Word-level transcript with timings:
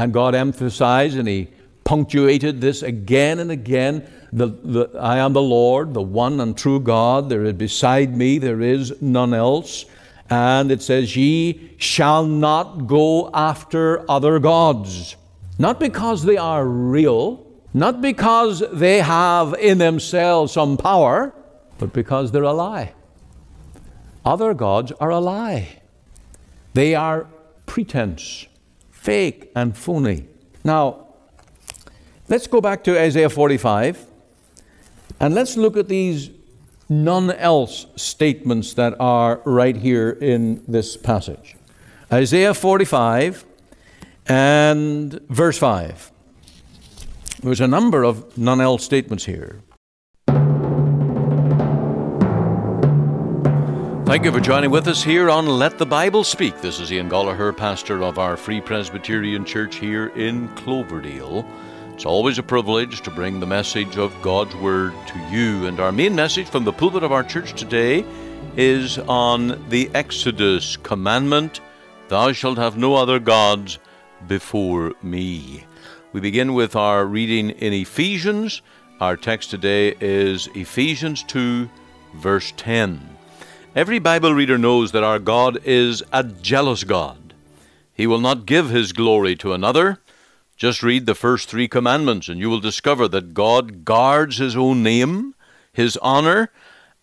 And 0.00 0.14
God 0.14 0.34
emphasized 0.34 1.18
and 1.18 1.28
He 1.28 1.48
punctuated 1.84 2.62
this 2.62 2.82
again 2.82 3.38
and 3.38 3.50
again. 3.50 4.10
The, 4.32 4.46
the, 4.46 4.98
I 4.98 5.18
am 5.18 5.34
the 5.34 5.42
Lord, 5.42 5.92
the 5.92 6.00
one 6.00 6.40
and 6.40 6.56
true 6.56 6.80
God. 6.80 7.28
There 7.28 7.44
is 7.44 7.52
beside 7.52 8.16
me, 8.16 8.38
there 8.38 8.62
is 8.62 9.02
none 9.02 9.34
else. 9.34 9.84
And 10.30 10.70
it 10.70 10.80
says, 10.80 11.14
Ye 11.16 11.74
shall 11.76 12.24
not 12.24 12.86
go 12.86 13.30
after 13.34 14.10
other 14.10 14.38
gods. 14.38 15.16
Not 15.58 15.78
because 15.78 16.24
they 16.24 16.38
are 16.38 16.64
real, 16.64 17.46
not 17.74 18.00
because 18.00 18.64
they 18.72 19.00
have 19.00 19.52
in 19.52 19.76
themselves 19.76 20.54
some 20.54 20.78
power, 20.78 21.34
but 21.76 21.92
because 21.92 22.32
they're 22.32 22.44
a 22.44 22.54
lie. 22.54 22.94
Other 24.24 24.54
gods 24.54 24.92
are 24.92 25.10
a 25.10 25.20
lie. 25.20 25.82
They 26.72 26.94
are 26.94 27.26
pretense, 27.66 28.46
fake 29.00 29.50
and 29.56 29.76
phony. 29.76 30.26
Now, 30.62 31.06
let's 32.28 32.46
go 32.46 32.60
back 32.60 32.84
to 32.84 33.00
Isaiah 33.00 33.30
45 33.30 34.04
and 35.18 35.34
let's 35.34 35.56
look 35.56 35.78
at 35.78 35.88
these 35.88 36.30
none 36.86 37.30
else 37.30 37.86
statements 37.96 38.74
that 38.74 38.94
are 39.00 39.40
right 39.46 39.74
here 39.74 40.10
in 40.10 40.62
this 40.68 40.98
passage. 40.98 41.56
Isaiah 42.12 42.52
45 42.52 43.46
and 44.26 45.18
verse 45.30 45.56
5. 45.56 46.12
There's 47.42 47.60
a 47.60 47.68
number 47.68 48.04
of 48.04 48.36
none 48.36 48.60
else 48.60 48.84
statements 48.84 49.24
here. 49.24 49.62
Thank 54.10 54.24
you 54.24 54.32
for 54.32 54.40
joining 54.40 54.72
with 54.72 54.88
us 54.88 55.04
here 55.04 55.30
on 55.30 55.46
Let 55.46 55.78
the 55.78 55.86
Bible 55.86 56.24
Speak. 56.24 56.60
This 56.60 56.80
is 56.80 56.90
Ian 56.90 57.08
Goligher, 57.08 57.56
pastor 57.56 58.02
of 58.02 58.18
our 58.18 58.36
Free 58.36 58.60
Presbyterian 58.60 59.44
Church 59.44 59.76
here 59.76 60.08
in 60.16 60.48
Cloverdale. 60.56 61.46
It's 61.94 62.04
always 62.04 62.36
a 62.36 62.42
privilege 62.42 63.02
to 63.02 63.10
bring 63.12 63.38
the 63.38 63.46
message 63.46 63.98
of 63.98 64.12
God's 64.20 64.56
Word 64.56 64.94
to 65.06 65.18
you. 65.30 65.66
And 65.66 65.78
our 65.78 65.92
main 65.92 66.16
message 66.16 66.48
from 66.48 66.64
the 66.64 66.72
pulpit 66.72 67.04
of 67.04 67.12
our 67.12 67.22
church 67.22 67.52
today 67.52 68.04
is 68.56 68.98
on 68.98 69.64
the 69.68 69.88
Exodus 69.94 70.76
commandment 70.76 71.60
Thou 72.08 72.32
shalt 72.32 72.58
have 72.58 72.76
no 72.76 72.96
other 72.96 73.20
gods 73.20 73.78
before 74.26 74.92
me. 75.04 75.66
We 76.12 76.20
begin 76.20 76.54
with 76.54 76.74
our 76.74 77.06
reading 77.06 77.50
in 77.50 77.72
Ephesians. 77.72 78.60
Our 79.00 79.16
text 79.16 79.50
today 79.50 79.94
is 80.00 80.48
Ephesians 80.56 81.22
2, 81.22 81.70
verse 82.16 82.52
10. 82.56 83.09
Every 83.76 84.00
Bible 84.00 84.34
reader 84.34 84.58
knows 84.58 84.90
that 84.90 85.04
our 85.04 85.20
God 85.20 85.60
is 85.64 86.02
a 86.12 86.24
jealous 86.24 86.82
God. 86.82 87.34
He 87.94 88.04
will 88.04 88.18
not 88.18 88.44
give 88.44 88.68
his 88.68 88.92
glory 88.92 89.36
to 89.36 89.52
another. 89.52 89.98
Just 90.56 90.82
read 90.82 91.06
the 91.06 91.14
first 91.14 91.48
three 91.48 91.68
commandments, 91.68 92.28
and 92.28 92.40
you 92.40 92.50
will 92.50 92.58
discover 92.58 93.06
that 93.06 93.32
God 93.32 93.84
guards 93.84 94.38
his 94.38 94.56
own 94.56 94.82
name, 94.82 95.36
his 95.72 95.96
honor, 95.98 96.50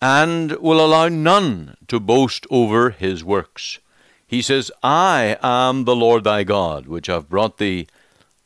and 0.02 0.52
will 0.58 0.84
allow 0.84 1.08
none 1.08 1.74
to 1.88 1.98
boast 1.98 2.46
over 2.50 2.90
his 2.90 3.24
works. 3.24 3.78
He 4.26 4.42
says, 4.42 4.70
I 4.82 5.38
am 5.42 5.84
the 5.84 5.96
Lord 5.96 6.24
thy 6.24 6.44
God, 6.44 6.86
which 6.86 7.06
have 7.06 7.30
brought 7.30 7.56
thee 7.56 7.86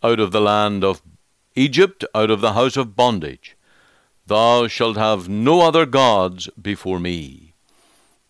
out 0.01 0.21
of 0.21 0.31
the 0.31 0.41
land 0.41 0.85
of 0.85 1.03
Egypt, 1.57 2.05
out 2.15 2.31
of 2.31 2.41
the 2.41 2.53
house 2.53 2.77
of 2.77 2.95
bondage. 2.95 3.57
Thou 4.29 4.69
shalt 4.69 4.97
have 4.97 5.29
no 5.29 5.63
other 5.63 5.87
gods 5.87 6.49
before 6.61 7.01
me. 7.01 7.42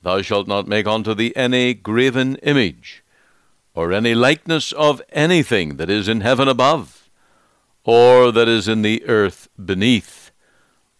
Thou 0.02 0.20
shalt 0.20 0.48
not 0.48 0.66
make 0.66 0.86
unto 0.86 1.14
thee 1.14 1.32
any 1.36 1.74
graven 1.74 2.36
image, 2.36 3.04
or 3.74 3.92
any 3.92 4.14
likeness 4.14 4.72
of 4.72 5.00
anything 5.10 5.76
that 5.76 5.88
is 5.88 6.08
in 6.08 6.22
heaven 6.22 6.48
above, 6.48 7.08
or 7.84 8.32
that 8.32 8.48
is 8.48 8.68
in 8.68 8.82
the 8.82 9.04
earth 9.06 9.48
beneath, 9.64 10.30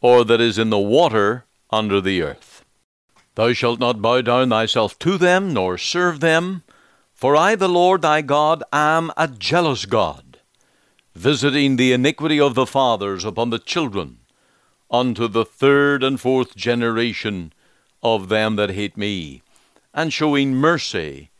or 0.00 0.24
that 0.24 0.40
is 0.40 0.58
in 0.58 0.70
the 0.70 0.78
water 0.78 1.44
under 1.70 2.00
the 2.00 2.22
earth. 2.22 2.64
Thou 3.34 3.52
shalt 3.52 3.80
not 3.80 4.02
bow 4.02 4.20
down 4.20 4.50
thyself 4.50 4.98
to 5.00 5.18
them, 5.18 5.52
nor 5.52 5.78
serve 5.78 6.20
them, 6.20 6.62
for 7.12 7.34
I, 7.34 7.54
the 7.56 7.68
Lord 7.68 8.02
thy 8.02 8.20
God, 8.20 8.62
am 8.72 9.10
a 9.16 9.26
jealous 9.26 9.84
God, 9.86 10.40
visiting 11.14 11.76
the 11.76 11.92
iniquity 11.92 12.38
of 12.38 12.54
the 12.54 12.66
fathers 12.66 13.24
upon 13.24 13.50
the 13.50 13.58
children, 13.58 14.18
unto 14.90 15.26
the 15.26 15.44
third 15.44 16.04
and 16.04 16.20
fourth 16.20 16.54
generation 16.54 17.52
of 18.02 18.28
them 18.28 18.56
that 18.56 18.70
hate 18.70 18.96
me, 18.96 19.42
and 19.94 20.12
showing 20.12 20.54
mercy 20.54 21.30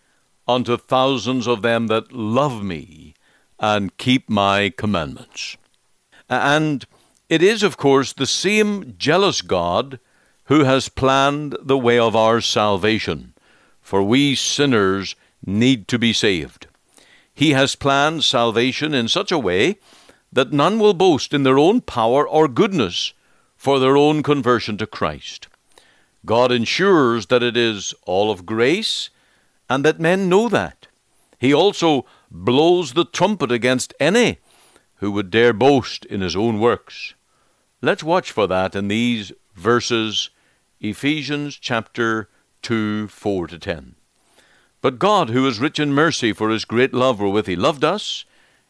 unto 0.47 0.77
thousands 0.77 1.47
of 1.47 1.63
them 1.63 1.87
that 1.87 2.13
love 2.13 2.63
me 2.63 3.15
and 3.59 3.97
keep 3.97 4.29
my 4.29 4.73
commandments. 4.77 5.57
And 6.29 6.85
it 7.29 7.43
is, 7.43 7.63
of 7.63 7.77
course, 7.77 8.13
the 8.13 8.27
same 8.27 8.95
jealous 8.99 9.41
God 9.41 9.99
who 10.45 10.65
has 10.65 10.89
planned 10.89 11.57
the 11.63 11.79
way 11.79 11.99
of 11.99 12.17
our 12.17 12.41
salvation, 12.41 13.33
for 13.81 14.03
we 14.03 14.35
sinners 14.35 15.15
need 15.47 15.89
to 15.89 15.99
be 15.99 16.13
saved. 16.13 16.67
He 17.35 17.51
has 17.51 17.77
planned 17.77 18.25
salvation 18.25 18.93
in 18.93 19.09
such 19.09 19.33
a 19.33 19.39
way 19.39 19.79
that 20.33 20.53
none 20.53 20.79
will 20.79 20.95
boast 20.95 21.33
in 21.33 21.43
their 21.43 21.59
own 21.59 21.81
power 21.81 22.27
or 22.27 22.49
goodness 22.49 23.15
for 23.57 23.79
their 23.79 23.97
own 23.97 24.23
conversion 24.23 24.77
to 24.79 24.87
Christ. 24.87 25.49
God 26.25 26.53
ensures 26.53 27.27
that 27.27 27.43
it 27.43 27.57
is 27.57 27.95
all 28.07 28.31
of 28.31 28.47
grace 28.47 29.11
and 29.69 29.85
that 29.85 29.99
men 29.99 30.29
know 30.29 30.49
that. 30.49 30.87
He 31.39 31.53
also 31.53 32.07
blows 32.31 32.93
the 32.93 33.05
trumpet 33.05 33.51
against 33.51 33.95
any 33.99 34.39
who 34.97 35.11
would 35.11 35.31
dare 35.31 35.53
boast 35.53 36.05
in 36.05 36.21
his 36.21 36.37
own 36.37 36.61
works. 36.61 37.15
Let's 37.81 38.05
watch 38.05 38.31
for 38.31 38.47
that 38.47 38.77
in 38.77 38.87
these 38.87 39.33
verses, 39.57 40.31
Ephesians 40.81 41.57
chapter 41.57 42.29
2, 42.63 43.09
4 43.09 43.47
to 43.49 43.59
10. 43.59 43.97
But 44.81 45.01
God, 45.01 45.31
who 45.31 45.47
is 45.49 45.59
rich 45.59 45.81
in 45.81 45.93
mercy 45.93 46.33
for 46.33 46.51
his 46.51 46.65
great 46.65 46.95
love 46.95 47.19
wherewith 47.19 47.47
he 47.47 47.57
loved 47.57 47.83
us, 47.83 48.25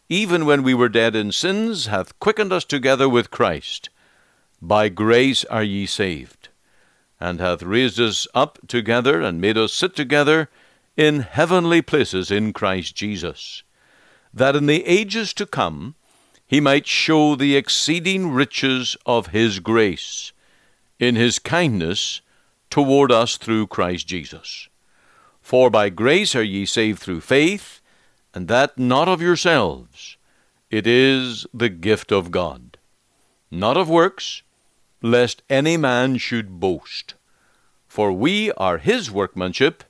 even 0.08 0.46
when 0.46 0.62
we 0.62 0.72
were 0.72 0.88
dead 0.88 1.14
in 1.14 1.32
sins, 1.32 1.86
hath 1.86 2.18
quickened 2.18 2.52
us 2.52 2.64
together 2.64 3.08
with 3.08 3.30
Christ. 3.30 3.90
By 4.62 4.88
grace 4.88 5.44
are 5.46 5.62
ye 5.62 5.84
saved 5.84 6.48
and 7.22 7.38
hath 7.38 7.62
raised 7.62 8.00
us 8.00 8.26
up 8.34 8.58
together 8.66 9.20
and 9.22 9.40
made 9.40 9.56
us 9.56 9.72
sit 9.72 9.94
together 9.94 10.50
in 10.96 11.20
heavenly 11.20 11.80
places 11.80 12.32
in 12.32 12.52
Christ 12.52 12.96
Jesus, 12.96 13.62
that 14.34 14.56
in 14.56 14.66
the 14.66 14.84
ages 14.84 15.32
to 15.34 15.46
come 15.46 15.94
he 16.44 16.58
might 16.58 16.84
show 16.84 17.36
the 17.36 17.54
exceeding 17.54 18.32
riches 18.32 18.96
of 19.06 19.28
his 19.28 19.60
grace 19.60 20.32
in 20.98 21.14
his 21.14 21.38
kindness 21.38 22.22
toward 22.70 23.12
us 23.12 23.36
through 23.36 23.68
Christ 23.68 24.08
Jesus. 24.08 24.68
For 25.40 25.70
by 25.70 25.90
grace 25.90 26.34
are 26.34 26.42
ye 26.42 26.66
saved 26.66 26.98
through 26.98 27.20
faith, 27.20 27.80
and 28.34 28.48
that 28.48 28.76
not 28.76 29.06
of 29.06 29.22
yourselves. 29.22 30.16
It 30.70 30.88
is 30.88 31.46
the 31.54 31.68
gift 31.68 32.10
of 32.10 32.32
God, 32.32 32.78
not 33.48 33.76
of 33.76 33.88
works, 33.88 34.42
lest 35.02 35.42
any 35.50 35.76
man 35.76 36.16
should 36.16 36.60
boast. 36.60 37.14
For 37.86 38.12
we 38.12 38.52
are 38.52 38.78
his 38.78 39.10
workmanship, 39.10 39.84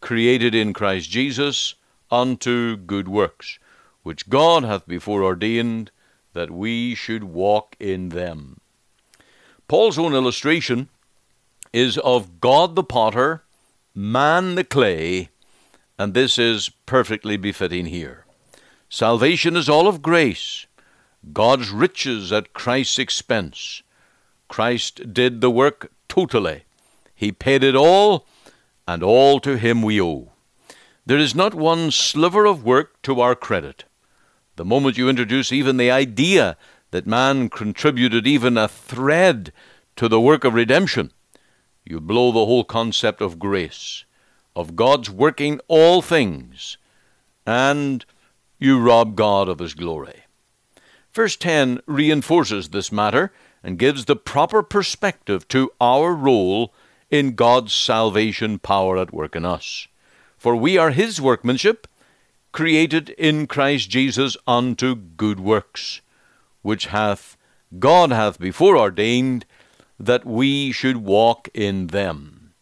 created 0.00 0.54
in 0.54 0.72
Christ 0.72 1.08
Jesus 1.08 1.74
unto 2.10 2.76
good 2.76 3.08
works, 3.08 3.58
which 4.02 4.28
God 4.28 4.64
hath 4.64 4.86
before 4.86 5.22
ordained 5.22 5.90
that 6.32 6.50
we 6.50 6.94
should 6.94 7.24
walk 7.24 7.76
in 7.78 8.10
them. 8.10 8.60
Paul's 9.68 9.98
own 9.98 10.14
illustration 10.14 10.88
is 11.72 11.96
of 11.98 12.40
God 12.40 12.74
the 12.74 12.82
potter, 12.82 13.44
man 13.94 14.56
the 14.56 14.64
clay, 14.64 15.28
and 15.98 16.12
this 16.12 16.38
is 16.38 16.70
perfectly 16.86 17.36
befitting 17.36 17.86
here. 17.86 18.24
Salvation 18.88 19.56
is 19.56 19.68
all 19.68 19.86
of 19.86 20.02
grace, 20.02 20.66
God's 21.32 21.70
riches 21.70 22.32
at 22.32 22.52
Christ's 22.52 22.98
expense. 22.98 23.82
Christ 24.50 25.14
did 25.14 25.40
the 25.40 25.50
work 25.50 25.92
totally. 26.08 26.64
He 27.14 27.30
paid 27.30 27.62
it 27.62 27.76
all, 27.76 28.26
and 28.86 29.00
all 29.00 29.38
to 29.38 29.56
him 29.56 29.80
we 29.80 30.00
owe. 30.00 30.32
There 31.06 31.18
is 31.18 31.36
not 31.36 31.54
one 31.54 31.92
sliver 31.92 32.46
of 32.46 32.64
work 32.64 33.00
to 33.02 33.20
our 33.20 33.36
credit. 33.36 33.84
The 34.56 34.64
moment 34.64 34.98
you 34.98 35.08
introduce 35.08 35.52
even 35.52 35.76
the 35.76 35.92
idea 35.92 36.56
that 36.90 37.06
man 37.06 37.48
contributed 37.48 38.26
even 38.26 38.58
a 38.58 38.66
thread 38.66 39.52
to 39.94 40.08
the 40.08 40.20
work 40.20 40.42
of 40.42 40.54
redemption, 40.54 41.12
you 41.84 42.00
blow 42.00 42.32
the 42.32 42.44
whole 42.44 42.64
concept 42.64 43.20
of 43.20 43.38
grace, 43.38 44.04
of 44.56 44.74
God's 44.74 45.08
working 45.08 45.60
all 45.68 46.02
things, 46.02 46.76
and 47.46 48.04
you 48.58 48.80
rob 48.80 49.14
God 49.14 49.48
of 49.48 49.60
his 49.60 49.74
glory. 49.74 50.24
Verse 51.12 51.36
10 51.36 51.82
reinforces 51.86 52.70
this 52.70 52.90
matter 52.90 53.32
and 53.62 53.78
gives 53.78 54.04
the 54.04 54.16
proper 54.16 54.62
perspective 54.62 55.46
to 55.48 55.70
our 55.80 56.14
role 56.14 56.72
in 57.10 57.34
God's 57.34 57.74
salvation 57.74 58.58
power 58.58 58.96
at 58.96 59.12
work 59.12 59.36
in 59.36 59.44
us. 59.44 59.88
For 60.38 60.56
we 60.56 60.78
are 60.78 60.90
His 60.90 61.20
workmanship, 61.20 61.86
created 62.52 63.10
in 63.10 63.46
Christ 63.46 63.90
Jesus 63.90 64.36
unto 64.46 64.94
good 64.94 65.40
works, 65.40 66.00
which 66.62 66.86
hath 66.86 67.36
God 67.78 68.10
hath 68.10 68.38
before 68.38 68.76
ordained 68.76 69.44
that 69.98 70.24
we 70.24 70.72
should 70.72 70.96
walk 70.96 71.48
in 71.54 71.88
them. 71.88 72.52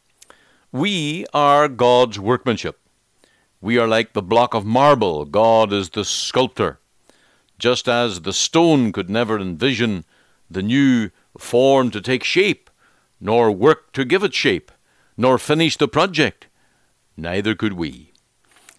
We 0.72 1.24
are 1.32 1.68
God's 1.68 2.18
workmanship. 2.18 2.78
We 3.60 3.78
are 3.78 3.88
like 3.88 4.12
the 4.12 4.22
block 4.22 4.54
of 4.54 4.66
marble. 4.66 5.24
God 5.24 5.72
is 5.72 5.90
the 5.90 6.04
sculptor. 6.04 6.78
Just 7.58 7.88
as 7.88 8.22
the 8.22 8.32
stone 8.32 8.92
could 8.92 9.08
never 9.08 9.38
envision 9.38 10.04
the 10.50 10.62
new 10.62 11.10
form 11.36 11.90
to 11.90 12.00
take 12.00 12.24
shape, 12.24 12.70
nor 13.20 13.50
work 13.50 13.92
to 13.92 14.04
give 14.04 14.22
it 14.22 14.34
shape, 14.34 14.70
nor 15.16 15.38
finish 15.38 15.76
the 15.76 15.88
project, 15.88 16.46
neither 17.16 17.54
could 17.54 17.74
we. 17.74 18.12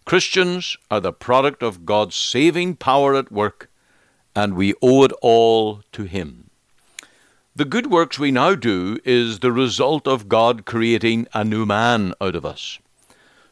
Christians 0.06 0.78
are 0.90 1.00
the 1.00 1.14
product 1.14 1.62
of 1.62 1.86
God's 1.86 2.16
saving 2.16 2.78
power 2.78 3.16
at 3.16 3.32
work, 3.32 3.70
and 4.36 4.56
we 4.56 4.74
owe 4.82 5.04
it 5.04 5.12
all 5.22 5.84
to 5.92 6.04
Him. 6.04 6.50
The 7.56 7.66
good 7.66 7.88
works 7.88 8.18
we 8.18 8.32
now 8.32 8.56
do 8.56 8.98
is 9.04 9.40
the 9.40 9.52
result 9.52 10.08
of 10.08 10.30
God 10.30 10.66
creating 10.66 11.28
a 11.34 11.44
new 11.44 11.66
man 11.66 12.14
out 12.22 12.36
of 12.36 12.46
us. 12.46 12.80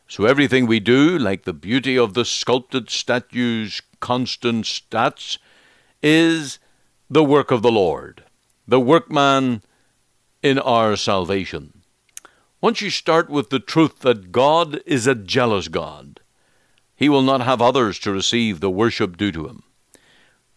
So 0.07 0.25
everything 0.25 0.65
we 0.65 0.79
do, 0.79 1.17
like 1.17 1.43
the 1.43 1.53
beauty 1.53 1.97
of 1.97 2.13
the 2.13 2.23
sculpted 2.23 2.89
statue's 2.89 3.81
constant 3.99 4.63
stats, 4.63 5.37
is 6.01 6.59
the 7.09 7.23
work 7.23 7.51
of 7.51 7.61
the 7.61 7.71
Lord, 7.71 8.23
the 8.67 8.79
workman 8.79 9.61
in 10.43 10.59
our 10.59 10.97
salvation. 10.97 11.83
Once 12.59 12.81
you 12.81 12.89
start 12.89 13.29
with 13.29 13.49
the 13.49 13.59
truth 13.59 13.99
that 13.99 14.31
God 14.31 14.81
is 14.85 15.07
a 15.07 15.15
jealous 15.15 15.69
God, 15.69 16.19
He 16.95 17.07
will 17.07 17.21
not 17.21 17.41
have 17.41 17.61
others 17.61 17.97
to 17.99 18.11
receive 18.11 18.59
the 18.59 18.69
worship 18.69 19.15
due 19.15 19.31
to 19.31 19.47
Him. 19.47 19.63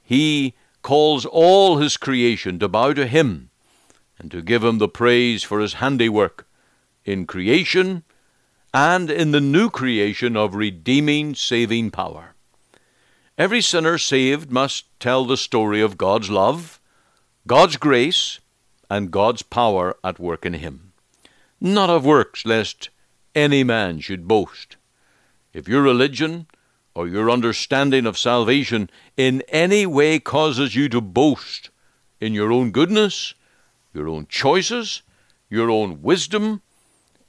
He 0.02 0.54
calls 0.82 1.24
all 1.24 1.78
His 1.78 1.96
creation 1.96 2.58
to 2.58 2.68
bow 2.68 2.94
to 2.94 3.06
Him 3.06 3.50
and 4.18 4.30
to 4.32 4.42
give 4.42 4.64
Him 4.64 4.78
the 4.78 4.88
praise 4.88 5.44
for 5.44 5.60
His 5.60 5.74
handiwork 5.74 6.48
in 7.04 7.26
creation 7.26 8.02
and 8.74 9.08
in 9.08 9.30
the 9.30 9.40
new 9.40 9.70
creation 9.70 10.36
of 10.36 10.54
redeeming, 10.54 11.34
saving 11.34 11.90
power. 11.90 12.34
Every 13.40 13.62
sinner 13.62 13.96
saved 13.96 14.52
must 14.52 14.84
tell 15.00 15.24
the 15.24 15.38
story 15.38 15.80
of 15.80 15.96
God's 15.96 16.28
love, 16.28 16.78
God's 17.46 17.78
grace, 17.78 18.38
and 18.90 19.10
God's 19.10 19.40
power 19.40 19.96
at 20.04 20.18
work 20.18 20.44
in 20.44 20.52
him. 20.52 20.92
Not 21.58 21.88
of 21.88 22.04
works, 22.04 22.44
lest 22.44 22.90
any 23.34 23.64
man 23.64 24.00
should 24.00 24.28
boast. 24.28 24.76
If 25.54 25.68
your 25.68 25.80
religion 25.80 26.48
or 26.94 27.08
your 27.08 27.30
understanding 27.30 28.04
of 28.04 28.18
salvation 28.18 28.90
in 29.16 29.42
any 29.48 29.86
way 29.86 30.18
causes 30.18 30.76
you 30.76 30.90
to 30.90 31.00
boast 31.00 31.70
in 32.20 32.34
your 32.34 32.52
own 32.52 32.72
goodness, 32.72 33.32
your 33.94 34.06
own 34.06 34.26
choices, 34.28 35.00
your 35.48 35.70
own 35.70 36.02
wisdom, 36.02 36.60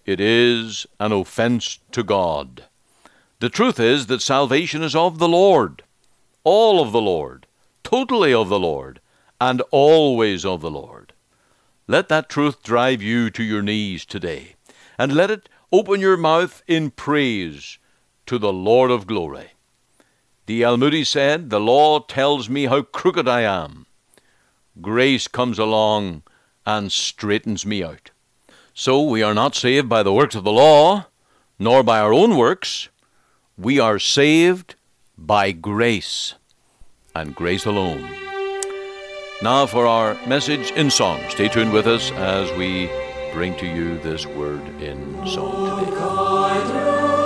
it 0.06 0.20
is 0.20 0.86
an 1.00 1.14
offense 1.14 1.80
to 1.94 2.04
God. 2.04 2.66
The 3.40 3.48
truth 3.48 3.80
is 3.80 4.08
that 4.08 4.22
salvation 4.22 4.84
is 4.84 4.94
of 4.94 5.18
the 5.18 5.30
Lord, 5.30 5.84
all 6.44 6.82
of 6.82 6.92
the 6.92 7.02
Lord, 7.02 7.48
totally 7.84 8.34
of 8.34 8.50
the 8.50 8.60
Lord, 8.60 9.00
and 9.40 9.62
always 9.72 10.46
of 10.46 10.62
the 10.62 10.72
Lord. 10.72 11.14
Let 11.88 12.10
that 12.10 12.30
truth 12.30 12.64
drive 12.64 13.02
you 13.02 13.30
to 13.32 13.44
your 13.44 13.62
knees 13.62 14.06
today, 14.06 14.56
and 14.98 15.14
let 15.14 15.32
it 15.32 15.50
open 15.72 16.00
your 16.00 16.18
mouth 16.18 16.64
in 16.68 16.92
praise 16.92 17.78
to 18.26 18.38
the 18.38 18.54
Lord 18.54 18.92
of 18.92 19.08
glory. 19.08 19.52
The 20.46 20.66
Moody 20.78 21.04
said, 21.04 21.50
The 21.50 21.60
law 21.60 22.00
tells 22.00 22.50
me 22.50 22.66
how 22.66 22.82
crooked 22.82 23.28
I 23.28 23.42
am. 23.42 23.86
Grace 24.80 25.28
comes 25.28 25.60
along 25.60 26.24
and 26.66 26.92
straightens 26.92 27.66
me 27.66 27.84
out. 27.84 28.12
So 28.74 29.02
we 29.02 29.22
are 29.22 29.34
not 29.34 29.56
saved 29.56 29.90
by 29.90 30.04
the 30.04 30.14
works 30.14 30.36
of 30.36 30.44
the 30.44 30.52
law, 30.52 31.08
nor 31.60 31.84
by 31.84 32.00
our 32.00 32.14
own 32.14 32.38
works. 32.38 32.90
We 33.58 33.80
are 33.80 34.00
saved 34.00 34.76
by 35.26 35.52
grace, 35.52 36.34
and 37.14 37.36
grace 37.36 37.66
alone. 37.66 38.10
Now 39.44 39.66
for 39.66 39.86
our 39.86 40.16
message 40.28 40.72
in 40.72 40.90
song. 40.90 41.22
Stay 41.30 41.48
tuned 41.48 41.74
with 41.74 41.88
us 41.88 42.12
as 42.12 42.52
we 42.58 42.90
bring 43.32 43.56
to 43.58 43.68
you 43.68 43.98
this 44.00 44.26
word 44.26 44.62
in 44.82 45.26
song 45.28 45.86
today. 45.86 47.21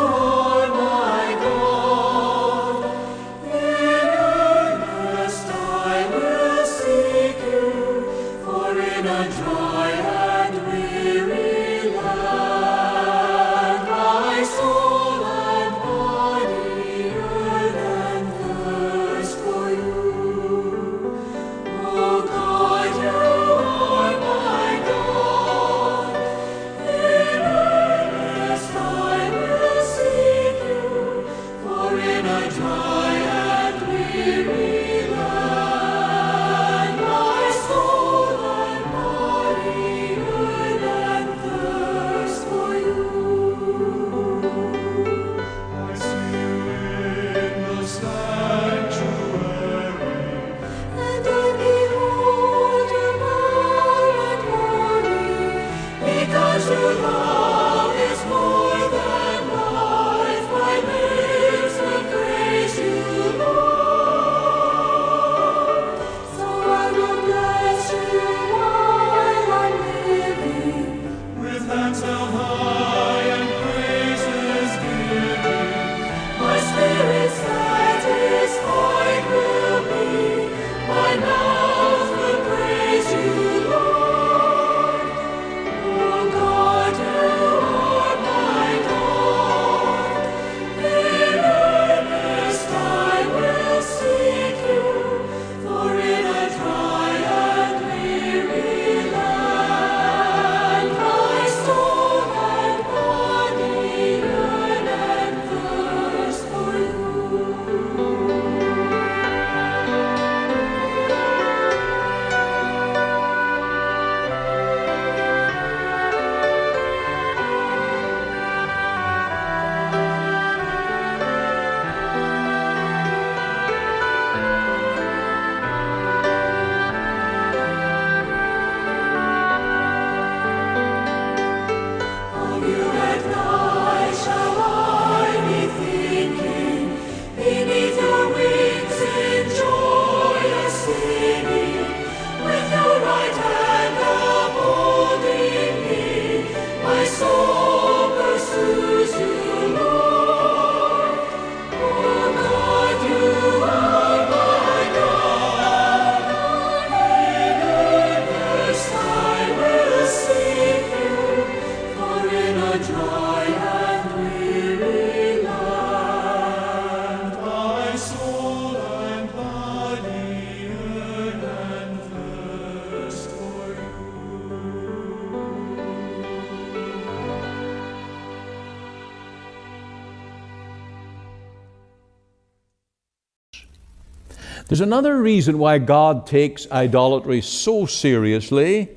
There's 184.76 184.82
another 184.82 185.22
reason 185.22 185.58
why 185.58 185.78
God 185.78 186.28
takes 186.28 186.70
idolatry 186.70 187.40
so 187.40 187.86
seriously, 187.86 188.90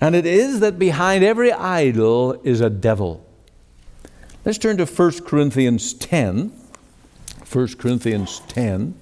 and 0.00 0.14
it 0.14 0.24
is 0.24 0.60
that 0.60 0.78
behind 0.78 1.24
every 1.24 1.50
idol 1.50 2.40
is 2.44 2.60
a 2.60 2.70
devil. 2.70 3.26
Let's 4.44 4.56
turn 4.56 4.76
to 4.76 4.84
1 4.84 5.24
Corinthians 5.24 5.94
10. 5.94 6.52
1 7.50 7.68
Corinthians 7.74 8.40
10 8.46 8.94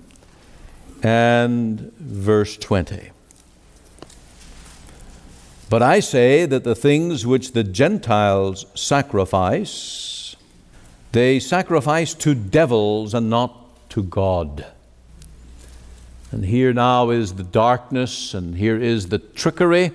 and 1.03 1.93
verse 1.99 2.57
20. 2.57 3.11
But 5.69 5.83
I 5.83 6.01
say 6.01 6.47
that 6.47 6.65
the 6.65 6.75
things 6.75 7.27
which 7.27 7.53
the 7.53 7.65
Gentiles 7.65 8.65
sacrifice, 8.75 10.37
they 11.13 11.39
sacrifice 11.39 12.15
to 12.15 12.35
devils 12.35 13.13
and 13.13 13.29
not 13.29 13.91
to 13.91 14.03
God. 14.03 14.65
And 16.31 16.45
here 16.45 16.73
now 16.75 17.11
is 17.11 17.35
the 17.35 17.43
darkness, 17.43 18.35
and 18.35 18.57
here 18.57 18.81
is 18.81 19.09
the 19.09 19.19
trickery 19.19 19.93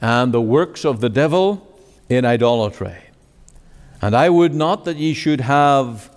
and 0.00 0.32
the 0.32 0.40
works 0.40 0.84
of 0.84 1.00
the 1.00 1.10
devil 1.10 1.78
in 2.08 2.24
idolatry. 2.24 2.96
And 4.00 4.14
I 4.14 4.30
would 4.30 4.54
not 4.54 4.84
that 4.84 4.96
ye 4.96 5.12
should 5.12 5.40
have 5.42 6.10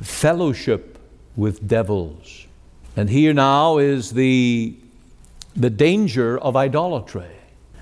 fellowship 0.00 0.98
with 1.36 1.66
devils. 1.66 2.46
And 2.96 3.10
here 3.10 3.34
now 3.34 3.78
is 3.78 4.12
the, 4.12 4.76
the 5.56 5.70
danger 5.70 6.38
of 6.38 6.56
idolatry. 6.56 7.26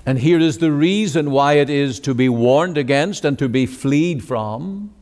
And 0.05 0.19
here 0.19 0.39
is 0.39 0.57
the 0.57 0.71
reason 0.71 1.31
why 1.31 1.53
it 1.53 1.69
is 1.69 1.99
to 2.01 2.13
be 2.13 2.27
warned 2.27 2.77
against 2.77 3.23
and 3.23 3.39
to 3.39 3.47
be 3.47 3.65
fled 3.65 4.23
from, 4.23 4.93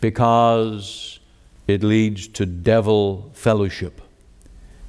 because 0.00 1.18
it 1.66 1.82
leads 1.82 2.28
to 2.28 2.46
devil 2.46 3.30
fellowship. 3.34 4.00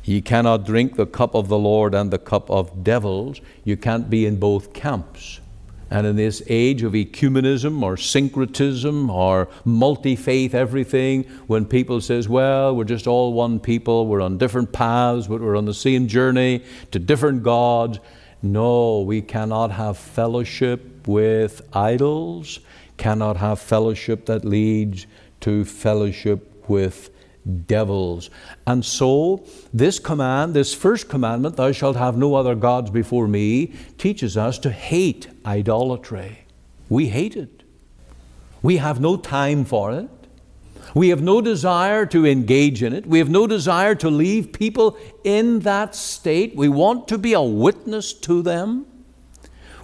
Ye 0.08 0.22
cannot 0.22 0.66
drink 0.66 0.96
the 0.96 1.06
cup 1.06 1.36
of 1.36 1.50
the 1.50 1.58
Lord 1.58 1.94
and 1.94 2.12
the 2.12 2.18
cup 2.18 2.50
of 2.50 2.82
devils. 2.82 3.42
You 3.66 3.76
can't 3.76 4.10
be 4.10 4.26
in 4.26 4.40
both 4.40 4.72
camps. 4.72 5.42
And 5.90 6.08
in 6.08 6.16
this 6.16 6.42
age 6.48 6.82
of 6.82 6.94
ecumenism 6.94 7.84
or 7.84 7.98
syncretism 7.98 9.10
or 9.10 9.50
multi-faith 9.66 10.56
everything, 10.56 11.24
when 11.48 11.66
people 11.66 12.00
says, 12.00 12.30
well, 12.30 12.74
we're 12.74 12.86
just 12.86 13.06
all 13.06 13.34
one 13.34 13.60
people, 13.60 14.08
we're 14.08 14.22
on 14.22 14.38
different 14.38 14.72
paths, 14.72 15.28
but 15.28 15.42
we're 15.42 15.58
on 15.58 15.66
the 15.66 15.74
same 15.74 16.08
journey 16.08 16.64
to 16.92 17.00
different 17.00 17.44
gods. 17.44 18.00
No, 18.42 19.02
we 19.02 19.22
cannot 19.22 19.72
have 19.72 19.98
fellowship 19.98 21.06
with 21.06 21.68
idols, 21.76 22.62
cannot 22.96 23.36
have 23.36 23.60
fellowship 23.60 24.26
that 24.28 24.46
leads 24.46 25.06
to 25.42 25.66
fellowship 25.66 26.70
with 26.70 27.10
devils. 27.48 28.30
And 28.66 28.84
so, 28.84 29.46
this 29.74 30.00
command, 30.00 30.54
this 30.54 30.74
first 30.74 31.10
commandment, 31.10 31.56
thou 31.56 31.72
shalt 31.72 31.96
have 31.96 32.18
no 32.18 32.36
other 32.36 32.56
gods 32.56 32.90
before 32.90 33.28
me, 33.28 33.74
teaches 33.98 34.38
us 34.38 34.60
to 34.60 34.72
hate 34.72 35.28
idolatry. 35.46 36.46
We 36.90 37.10
hate 37.10 37.36
it. 37.36 37.64
We 38.62 38.78
have 38.78 39.00
no 39.00 39.18
time 39.18 39.66
for 39.66 39.92
it. 39.92 40.10
We 40.94 41.10
have 41.10 41.22
no 41.22 41.42
desire 41.42 42.06
to 42.08 42.26
engage 42.26 42.82
in 42.82 42.94
it. 42.94 43.06
We 43.06 43.20
have 43.20 43.30
no 43.30 43.46
desire 43.46 43.94
to 43.96 44.10
leave 44.10 44.54
people 44.54 44.98
in 45.24 45.60
that 45.60 45.96
state. 45.96 46.56
We 46.56 46.70
want 46.70 47.08
to 47.10 47.18
be 47.18 47.34
a 47.34 47.42
witness 47.42 48.14
to 48.14 48.42
them. 48.42 48.86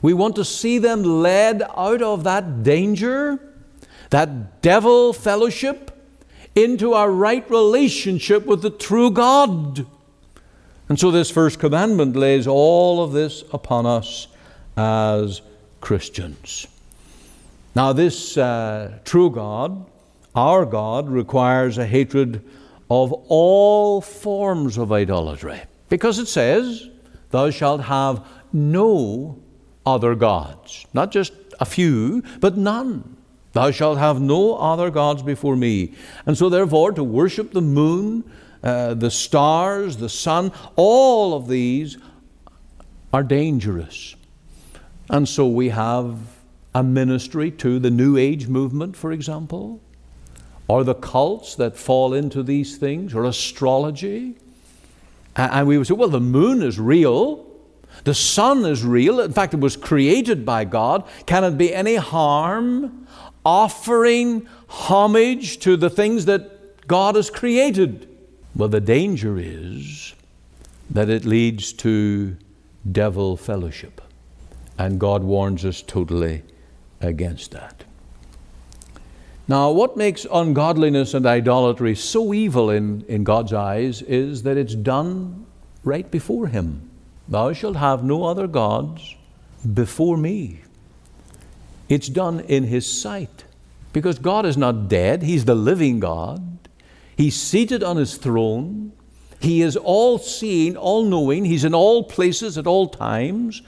We 0.01 0.13
want 0.13 0.35
to 0.35 0.45
see 0.45 0.79
them 0.79 1.03
led 1.03 1.63
out 1.77 2.01
of 2.01 2.23
that 2.23 2.63
danger, 2.63 3.39
that 4.09 4.61
devil 4.61 5.13
fellowship, 5.13 5.91
into 6.55 6.93
our 6.93 7.11
right 7.11 7.49
relationship 7.49 8.45
with 8.45 8.61
the 8.61 8.69
true 8.69 9.11
God. 9.11 9.85
And 10.89 10.99
so, 10.99 11.11
this 11.11 11.31
first 11.31 11.59
commandment 11.59 12.15
lays 12.15 12.45
all 12.45 13.03
of 13.03 13.13
this 13.13 13.43
upon 13.51 13.85
us 13.85 14.27
as 14.77 15.41
Christians. 15.81 16.67
Now, 17.75 17.93
this 17.93 18.37
uh, 18.37 18.99
true 19.03 19.31
God, 19.31 19.85
our 20.35 20.65
God, 20.65 21.09
requires 21.09 21.77
a 21.77 21.87
hatred 21.87 22.43
of 22.89 23.11
all 23.27 24.01
forms 24.01 24.77
of 24.77 24.91
idolatry. 24.91 25.61
Because 25.89 26.19
it 26.19 26.27
says, 26.27 26.89
Thou 27.31 27.49
shalt 27.49 27.81
have 27.81 28.25
no 28.51 29.39
other 29.85 30.13
gods. 30.13 30.85
Not 30.93 31.11
just 31.11 31.33
a 31.59 31.65
few, 31.65 32.23
but 32.39 32.57
none. 32.57 33.12
Thou 33.53 33.69
shalt 33.69 33.99
have 33.99 34.19
no 34.19 34.57
other 34.57 34.89
gods 34.89 35.21
before 35.21 35.55
me. 35.55 35.93
And 36.25 36.37
so, 36.37 36.49
therefore, 36.49 36.91
to 36.91 37.03
worship 37.03 37.51
the 37.51 37.61
moon, 37.61 38.23
uh, 38.63 38.95
the 38.95 39.11
stars, 39.11 39.97
the 39.97 40.09
sun, 40.09 40.51
all 40.75 41.35
of 41.35 41.47
these 41.47 41.97
are 43.13 43.23
dangerous. 43.23 44.15
And 45.09 45.29
so, 45.29 45.47
we 45.47 45.69
have 45.69 46.17
a 46.73 46.83
ministry 46.83 47.51
to 47.51 47.77
the 47.77 47.91
New 47.91 48.17
Age 48.17 48.47
movement, 48.47 48.95
for 48.95 49.11
example, 49.11 49.79
or 50.67 50.83
the 50.83 50.95
cults 50.95 51.53
that 51.55 51.77
fall 51.77 52.15
into 52.15 52.41
these 52.41 52.77
things, 52.77 53.13
or 53.13 53.25
astrology. 53.25 54.35
And 55.35 55.67
we 55.67 55.77
would 55.77 55.85
say, 55.85 55.93
well, 55.93 56.09
the 56.09 56.19
moon 56.19 56.63
is 56.63 56.79
real. 56.79 57.45
The 58.03 58.15
sun 58.15 58.65
is 58.65 58.83
real. 58.83 59.19
In 59.19 59.31
fact, 59.31 59.53
it 59.53 59.59
was 59.59 59.77
created 59.77 60.45
by 60.45 60.65
God. 60.65 61.07
Can 61.27 61.43
it 61.43 61.57
be 61.57 61.73
any 61.73 61.95
harm 61.95 63.02
offering 63.45 64.47
homage 64.67 65.59
to 65.59 65.77
the 65.77 65.89
things 65.89 66.25
that 66.25 66.87
God 66.87 67.15
has 67.15 67.29
created. 67.29 68.07
Well, 68.55 68.69
the 68.69 68.81
danger 68.81 69.37
is 69.37 70.13
that 70.89 71.09
it 71.09 71.25
leads 71.25 71.73
to 71.73 72.37
devil 72.91 73.37
fellowship. 73.37 74.01
And 74.77 74.99
God 74.99 75.23
warns 75.23 75.65
us 75.65 75.81
totally 75.81 76.43
against 77.01 77.51
that. 77.51 77.83
Now, 79.47 79.71
what 79.71 79.97
makes 79.97 80.25
ungodliness 80.31 81.13
and 81.13 81.25
idolatry 81.25 81.95
so 81.95 82.33
evil 82.33 82.69
in, 82.69 83.03
in 83.07 83.23
God's 83.23 83.53
eyes 83.53 84.01
is 84.01 84.43
that 84.43 84.57
it's 84.57 84.75
done 84.75 85.45
right 85.83 86.09
before 86.09 86.47
Him. 86.47 86.89
Thou 87.27 87.51
shalt 87.53 87.75
have 87.75 88.03
no 88.03 88.23
other 88.23 88.47
gods 88.47 89.15
before 89.73 90.17
me. 90.17 90.61
It's 91.93 92.09
done 92.09 92.39
in 92.39 92.63
His 92.63 92.91
sight. 92.91 93.45
Because 93.91 94.17
God 94.17 94.47
is 94.47 94.57
not 94.57 94.87
dead, 94.87 95.21
He's 95.21 95.45
the 95.45 95.53
living 95.53 95.99
God. 95.99 96.57
He's 97.15 97.35
seated 97.39 97.83
on 97.83 97.97
His 97.97 98.17
throne. 98.17 98.93
He 99.39 99.61
is 99.61 99.77
all 99.77 100.17
seeing, 100.17 100.75
all 100.75 101.03
knowing. 101.03 101.45
He's 101.45 101.63
in 101.63 101.75
all 101.75 102.03
places 102.03 102.57
at 102.57 102.65
all 102.65 102.87
times. 102.87 103.61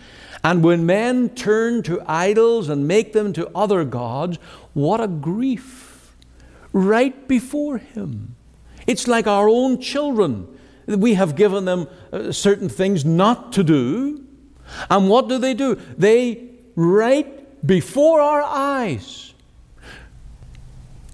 And 0.44 0.64
when 0.64 0.88
men 0.88 1.30
turn 1.30 1.84
to 1.84 2.02
idols 2.08 2.68
and 2.68 2.88
make 2.88 3.14
them 3.14 3.32
to 3.34 3.52
other 3.54 3.84
gods, 3.86 4.38
what 4.74 5.02
a 5.02 5.08
grief 5.08 6.16
right 6.74 7.28
before 7.28 7.78
Him. 7.78 8.36
It's 8.88 9.08
like 9.08 9.28
our 9.28 9.48
own 9.48 9.80
children. 9.80 10.48
We 10.88 11.14
have 11.14 11.36
given 11.36 11.66
them 11.66 11.88
uh, 12.12 12.32
certain 12.32 12.70
things 12.70 13.06
not 13.06 13.54
to 13.54 13.64
do. 13.64 14.24
And 14.90 15.10
what 15.10 15.30
do 15.30 15.38
they 15.38 15.54
do? 15.54 15.76
They, 15.76 16.50
right 16.76 17.45
before 17.66 18.22
our 18.22 18.44
eyes, 18.44 19.34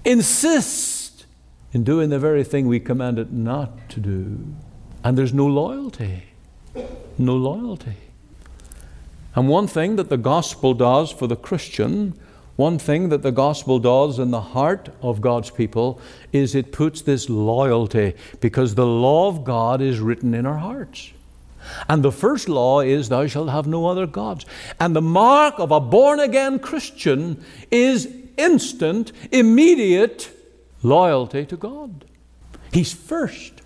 insist 0.04 1.26
in 1.72 1.84
doing 1.84 2.10
the 2.10 2.18
very 2.18 2.44
thing 2.44 2.66
we 2.66 2.80
commanded 2.80 3.32
not 3.32 3.88
to 3.90 4.00
do. 4.00 4.44
And 5.04 5.16
there's 5.16 5.32
no 5.32 5.46
loyalty. 5.46 6.24
No 7.18 7.36
loyalty. 7.36 7.96
And 9.34 9.48
one 9.48 9.66
thing 9.66 9.96
that 9.96 10.10
the 10.10 10.18
gospel 10.18 10.74
does 10.74 11.10
for 11.10 11.26
the 11.26 11.36
Christian, 11.36 12.18
one 12.56 12.78
thing 12.78 13.08
that 13.08 13.22
the 13.22 13.32
gospel 13.32 13.78
does 13.78 14.18
in 14.18 14.30
the 14.30 14.40
heart 14.40 14.90
of 15.00 15.20
God's 15.20 15.50
people, 15.50 16.00
is 16.32 16.54
it 16.54 16.72
puts 16.72 17.00
this 17.00 17.30
loyalty 17.30 18.14
because 18.40 18.74
the 18.74 18.86
law 18.86 19.28
of 19.28 19.44
God 19.44 19.80
is 19.80 20.00
written 20.00 20.34
in 20.34 20.44
our 20.44 20.58
hearts. 20.58 21.12
And 21.88 22.02
the 22.02 22.12
first 22.12 22.48
law 22.48 22.80
is, 22.80 23.08
Thou 23.08 23.26
shalt 23.26 23.50
have 23.50 23.66
no 23.66 23.86
other 23.86 24.06
gods. 24.06 24.46
And 24.80 24.94
the 24.94 25.02
mark 25.02 25.58
of 25.58 25.70
a 25.70 25.80
born 25.80 26.20
again 26.20 26.58
Christian 26.58 27.44
is 27.70 28.12
instant, 28.36 29.12
immediate 29.30 30.30
loyalty 30.82 31.46
to 31.46 31.56
God. 31.56 32.04
He's 32.72 32.92
first. 32.92 33.62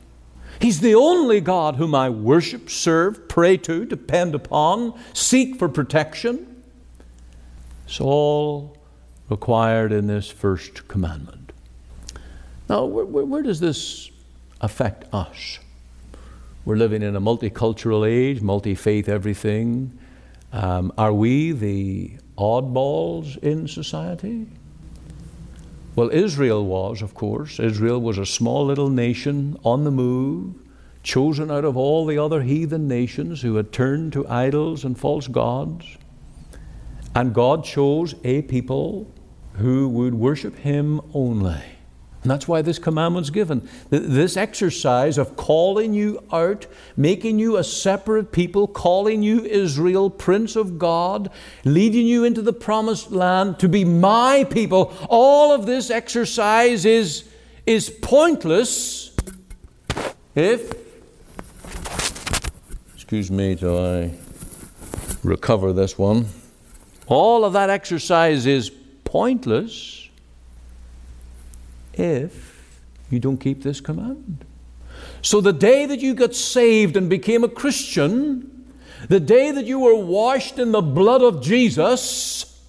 He's 0.60 0.80
the 0.80 0.94
only 0.94 1.40
God 1.40 1.76
whom 1.76 1.94
I 1.94 2.10
worship, 2.10 2.70
serve, 2.70 3.28
pray 3.28 3.56
to, 3.58 3.84
depend 3.84 4.34
upon, 4.34 4.98
seek 5.12 5.58
for 5.58 5.68
protection. 5.68 6.62
It's 7.86 8.00
all 8.00 8.76
required 9.28 9.92
in 9.92 10.06
this 10.06 10.30
first 10.30 10.88
commandment. 10.88 11.52
Now, 12.68 12.84
where, 12.84 13.04
where, 13.04 13.24
where 13.24 13.42
does 13.42 13.60
this 13.60 14.10
affect 14.60 15.12
us? 15.14 15.58
We're 16.66 16.74
living 16.74 17.02
in 17.02 17.14
a 17.14 17.20
multicultural 17.20 18.04
age, 18.04 18.42
multi 18.42 18.74
faith 18.74 19.08
everything. 19.08 19.96
Um, 20.52 20.92
are 20.98 21.12
we 21.12 21.52
the 21.52 22.18
oddballs 22.36 23.38
in 23.38 23.68
society? 23.68 24.48
Well, 25.94 26.10
Israel 26.10 26.66
was, 26.66 27.02
of 27.02 27.14
course. 27.14 27.60
Israel 27.60 28.00
was 28.00 28.18
a 28.18 28.26
small 28.26 28.66
little 28.66 28.90
nation 28.90 29.56
on 29.62 29.84
the 29.84 29.92
move, 29.92 30.56
chosen 31.04 31.52
out 31.52 31.64
of 31.64 31.76
all 31.76 32.04
the 32.04 32.18
other 32.18 32.42
heathen 32.42 32.88
nations 32.88 33.42
who 33.42 33.54
had 33.54 33.70
turned 33.70 34.12
to 34.14 34.26
idols 34.26 34.84
and 34.84 34.98
false 34.98 35.28
gods. 35.28 35.86
And 37.14 37.32
God 37.32 37.62
chose 37.62 38.16
a 38.24 38.42
people 38.42 39.14
who 39.52 39.88
would 39.88 40.14
worship 40.14 40.56
Him 40.56 41.00
only. 41.14 41.75
And 42.22 42.30
that's 42.30 42.48
why 42.48 42.60
this 42.62 42.78
commandment's 42.78 43.30
given. 43.30 43.68
This 43.90 44.36
exercise 44.36 45.16
of 45.16 45.36
calling 45.36 45.94
you 45.94 46.22
out, 46.32 46.66
making 46.96 47.38
you 47.38 47.56
a 47.56 47.62
separate 47.62 48.32
people, 48.32 48.66
calling 48.66 49.22
you 49.22 49.44
Israel, 49.44 50.10
Prince 50.10 50.56
of 50.56 50.78
God, 50.78 51.30
leading 51.64 52.06
you 52.06 52.24
into 52.24 52.42
the 52.42 52.52
promised 52.52 53.12
land 53.12 53.60
to 53.60 53.68
be 53.68 53.84
my 53.84 54.44
people, 54.50 54.92
all 55.08 55.52
of 55.52 55.66
this 55.66 55.90
exercise 55.90 56.84
is, 56.84 57.28
is 57.64 57.90
pointless 57.90 59.16
if, 60.36 60.70
excuse 62.94 63.30
me 63.30 63.56
till 63.56 63.82
I 63.82 64.12
recover 65.22 65.72
this 65.72 65.96
one, 65.96 66.26
all 67.06 67.44
of 67.44 67.54
that 67.54 67.70
exercise 67.70 68.44
is 68.44 68.70
pointless 69.04 70.05
if 71.96 72.80
you 73.10 73.18
don't 73.18 73.38
keep 73.38 73.62
this 73.62 73.80
command. 73.80 74.44
So, 75.22 75.40
the 75.40 75.52
day 75.52 75.86
that 75.86 76.00
you 76.00 76.14
got 76.14 76.34
saved 76.34 76.96
and 76.96 77.10
became 77.10 77.44
a 77.44 77.48
Christian, 77.48 78.72
the 79.08 79.20
day 79.20 79.50
that 79.50 79.64
you 79.64 79.80
were 79.80 79.94
washed 79.94 80.58
in 80.58 80.72
the 80.72 80.82
blood 80.82 81.22
of 81.22 81.42
Jesus, 81.42 82.60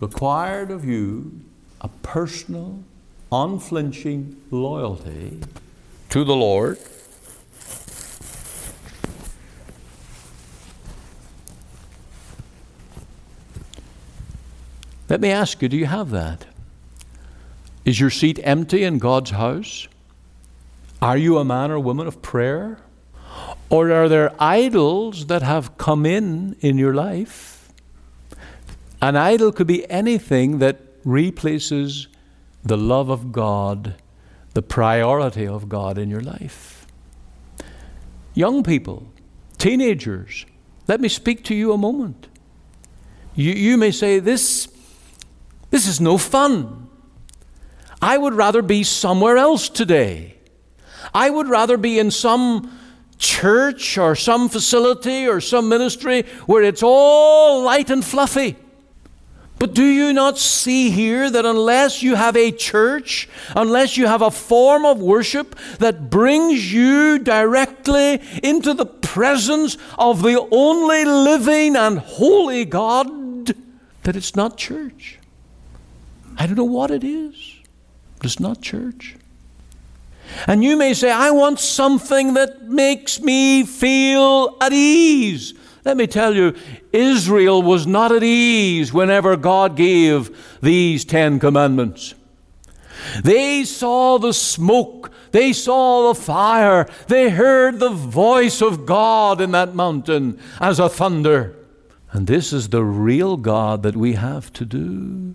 required 0.00 0.70
of 0.70 0.84
you 0.84 1.40
a 1.80 1.88
personal, 1.88 2.82
unflinching 3.30 4.40
loyalty 4.50 5.40
to 6.10 6.24
the 6.24 6.34
Lord. 6.34 6.78
Let 15.08 15.20
me 15.20 15.30
ask 15.30 15.62
you 15.62 15.68
do 15.68 15.76
you 15.76 15.86
have 15.86 16.10
that? 16.10 16.47
Is 17.88 17.98
your 17.98 18.10
seat 18.10 18.38
empty 18.42 18.84
in 18.84 18.98
God's 18.98 19.30
house? 19.30 19.88
Are 21.00 21.16
you 21.16 21.38
a 21.38 21.44
man 21.44 21.70
or 21.70 21.80
woman 21.80 22.06
of 22.06 22.20
prayer? 22.20 22.80
Or 23.70 23.90
are 23.90 24.10
there 24.10 24.34
idols 24.38 25.28
that 25.28 25.40
have 25.40 25.78
come 25.78 26.04
in 26.04 26.54
in 26.60 26.76
your 26.76 26.92
life? 26.92 27.72
An 29.00 29.16
idol 29.16 29.52
could 29.52 29.66
be 29.66 29.90
anything 29.90 30.58
that 30.58 30.82
replaces 31.02 32.08
the 32.62 32.76
love 32.76 33.08
of 33.08 33.32
God, 33.32 33.94
the 34.52 34.60
priority 34.60 35.46
of 35.46 35.70
God 35.70 35.96
in 35.96 36.10
your 36.10 36.20
life. 36.20 36.86
Young 38.34 38.62
people, 38.62 39.06
teenagers, 39.56 40.44
let 40.88 41.00
me 41.00 41.08
speak 41.08 41.42
to 41.44 41.54
you 41.54 41.72
a 41.72 41.78
moment. 41.78 42.28
You, 43.34 43.52
you 43.52 43.78
may 43.78 43.92
say, 43.92 44.18
this, 44.18 44.68
this 45.70 45.88
is 45.88 46.02
no 46.02 46.18
fun. 46.18 46.87
I 48.00 48.16
would 48.16 48.34
rather 48.34 48.62
be 48.62 48.84
somewhere 48.84 49.36
else 49.36 49.68
today. 49.68 50.36
I 51.12 51.30
would 51.30 51.48
rather 51.48 51.76
be 51.76 51.98
in 51.98 52.10
some 52.10 52.78
church 53.18 53.98
or 53.98 54.14
some 54.14 54.48
facility 54.48 55.26
or 55.26 55.40
some 55.40 55.68
ministry 55.68 56.22
where 56.46 56.62
it's 56.62 56.82
all 56.82 57.62
light 57.62 57.90
and 57.90 58.04
fluffy. 58.04 58.56
But 59.58 59.74
do 59.74 59.84
you 59.84 60.12
not 60.12 60.38
see 60.38 60.90
here 60.90 61.28
that 61.28 61.44
unless 61.44 62.00
you 62.00 62.14
have 62.14 62.36
a 62.36 62.52
church, 62.52 63.28
unless 63.56 63.96
you 63.96 64.06
have 64.06 64.22
a 64.22 64.30
form 64.30 64.86
of 64.86 65.00
worship 65.00 65.56
that 65.80 66.10
brings 66.10 66.72
you 66.72 67.18
directly 67.18 68.22
into 68.44 68.72
the 68.72 68.86
presence 68.86 69.76
of 69.98 70.22
the 70.22 70.46
only 70.52 71.04
living 71.04 71.74
and 71.74 71.98
holy 71.98 72.64
God, 72.64 73.46
that 74.04 74.14
it's 74.14 74.36
not 74.36 74.56
church? 74.56 75.18
I 76.36 76.46
don't 76.46 76.56
know 76.56 76.62
what 76.62 76.92
it 76.92 77.02
is 77.02 77.57
it's 78.24 78.40
not 78.40 78.60
church. 78.60 79.16
And 80.46 80.62
you 80.62 80.76
may 80.76 80.94
say, 80.94 81.10
I 81.10 81.30
want 81.30 81.58
something 81.58 82.34
that 82.34 82.64
makes 82.64 83.20
me 83.20 83.64
feel 83.64 84.56
at 84.60 84.72
ease. 84.72 85.54
Let 85.84 85.96
me 85.96 86.06
tell 86.06 86.34
you, 86.34 86.54
Israel 86.92 87.62
was 87.62 87.86
not 87.86 88.12
at 88.12 88.22
ease 88.22 88.92
whenever 88.92 89.36
God 89.36 89.76
gave 89.76 90.58
these 90.60 91.04
Ten 91.04 91.38
Commandments. 91.38 92.14
They 93.22 93.64
saw 93.64 94.18
the 94.18 94.32
smoke, 94.32 95.10
they 95.30 95.52
saw 95.52 96.08
the 96.08 96.20
fire, 96.20 96.88
they 97.06 97.30
heard 97.30 97.78
the 97.78 97.90
voice 97.90 98.60
of 98.60 98.84
God 98.84 99.40
in 99.40 99.52
that 99.52 99.74
mountain 99.74 100.38
as 100.60 100.78
a 100.78 100.88
thunder. 100.88 101.56
And 102.10 102.26
this 102.26 102.52
is 102.52 102.68
the 102.68 102.84
real 102.84 103.36
God 103.36 103.82
that 103.82 103.96
we 103.96 104.14
have 104.14 104.52
to 104.54 104.64
do. 104.64 105.34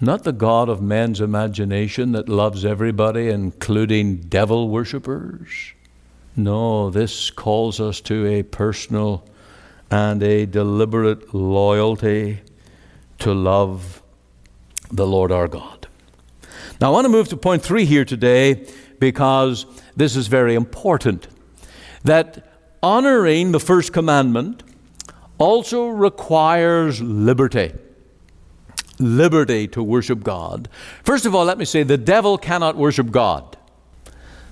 Not 0.00 0.24
the 0.24 0.32
God 0.32 0.68
of 0.68 0.82
man's 0.82 1.22
imagination 1.22 2.12
that 2.12 2.28
loves 2.28 2.66
everybody, 2.66 3.28
including 3.28 4.16
devil 4.16 4.68
worshippers. 4.68 5.72
No, 6.36 6.90
this 6.90 7.30
calls 7.30 7.80
us 7.80 8.02
to 8.02 8.26
a 8.26 8.42
personal 8.42 9.26
and 9.90 10.22
a 10.22 10.44
deliberate 10.44 11.34
loyalty 11.34 12.40
to 13.20 13.32
love 13.32 14.02
the 14.92 15.06
Lord 15.06 15.32
our 15.32 15.48
God. 15.48 15.88
Now, 16.78 16.88
I 16.88 16.90
want 16.90 17.06
to 17.06 17.08
move 17.08 17.28
to 17.28 17.36
point 17.38 17.62
three 17.62 17.86
here 17.86 18.04
today 18.04 18.66
because 18.98 19.64
this 19.96 20.14
is 20.14 20.26
very 20.26 20.54
important. 20.54 21.26
That 22.04 22.46
honoring 22.82 23.52
the 23.52 23.60
first 23.60 23.94
commandment 23.94 24.62
also 25.38 25.88
requires 25.88 27.00
liberty 27.00 27.72
liberty 28.98 29.68
to 29.68 29.82
worship 29.82 30.22
God. 30.22 30.68
First 31.02 31.26
of 31.26 31.34
all, 31.34 31.44
let 31.44 31.58
me 31.58 31.64
say 31.64 31.82
the 31.82 31.96
devil 31.96 32.38
cannot 32.38 32.76
worship 32.76 33.10
God. 33.10 33.56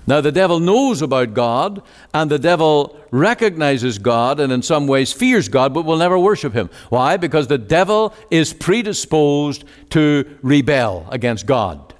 Now, 0.07 0.21
the 0.21 0.31
devil 0.31 0.59
knows 0.59 1.01
about 1.01 1.33
God, 1.33 1.81
and 2.13 2.29
the 2.29 2.37
devil 2.37 2.99
recognizes 3.09 3.97
God 3.97 4.39
and 4.39 4.53
in 4.53 4.61
some 4.61 4.85
ways 4.85 5.11
fears 5.11 5.49
God, 5.49 5.73
but 5.73 5.83
will 5.83 5.97
never 5.97 6.19
worship 6.19 6.53
him. 6.53 6.69
Why? 6.89 7.17
Because 7.17 7.47
the 7.47 7.57
devil 7.57 8.13
is 8.29 8.53
predisposed 8.53 9.63
to 9.91 10.37
rebel 10.43 11.07
against 11.09 11.47
God. 11.47 11.93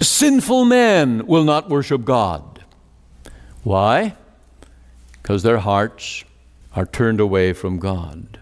Sinful 0.00 0.66
men 0.66 1.26
will 1.26 1.44
not 1.44 1.70
worship 1.70 2.04
God. 2.04 2.64
Why? 3.62 4.16
Because 5.22 5.42
their 5.42 5.58
hearts 5.58 6.24
are 6.74 6.84
turned 6.84 7.20
away 7.20 7.52
from 7.54 7.78
God. 7.78 8.40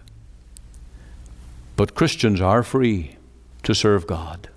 But 1.81 1.95
Christians 1.95 2.39
are 2.39 2.61
free 2.61 3.15
to 3.63 3.73
serve 3.73 4.05
God. 4.05 4.49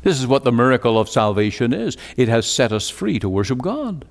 This 0.00 0.18
is 0.18 0.26
what 0.26 0.44
the 0.44 0.50
miracle 0.50 0.98
of 0.98 1.10
salvation 1.10 1.74
is 1.74 1.98
it 2.16 2.28
has 2.28 2.50
set 2.50 2.72
us 2.72 2.88
free 2.88 3.18
to 3.18 3.28
worship 3.28 3.58
God. 3.58 4.06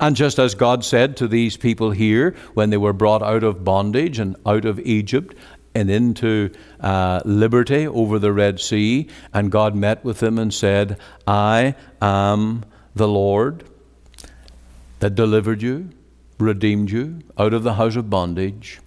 And 0.00 0.16
just 0.16 0.40
as 0.40 0.56
God 0.56 0.84
said 0.84 1.16
to 1.18 1.28
these 1.28 1.56
people 1.56 1.92
here 1.92 2.34
when 2.54 2.70
they 2.70 2.76
were 2.76 2.92
brought 2.92 3.22
out 3.22 3.44
of 3.44 3.62
bondage 3.62 4.18
and 4.18 4.34
out 4.44 4.64
of 4.64 4.80
Egypt 4.80 5.36
and 5.76 5.92
into 5.92 6.50
uh, 6.80 7.20
liberty 7.24 7.86
over 7.86 8.18
the 8.18 8.32
Red 8.32 8.58
Sea, 8.58 9.06
and 9.32 9.52
God 9.52 9.76
met 9.76 10.04
with 10.04 10.18
them 10.18 10.40
and 10.40 10.52
said, 10.52 10.98
I 11.24 11.76
am 12.02 12.64
the 12.96 13.06
Lord 13.06 13.62
that 14.98 15.14
delivered 15.14 15.62
you, 15.62 15.90
redeemed 16.36 16.90
you 16.90 17.20
out 17.38 17.54
of 17.54 17.62
the 17.62 17.74
house 17.74 17.94
of 17.94 18.10
bondage. 18.10 18.80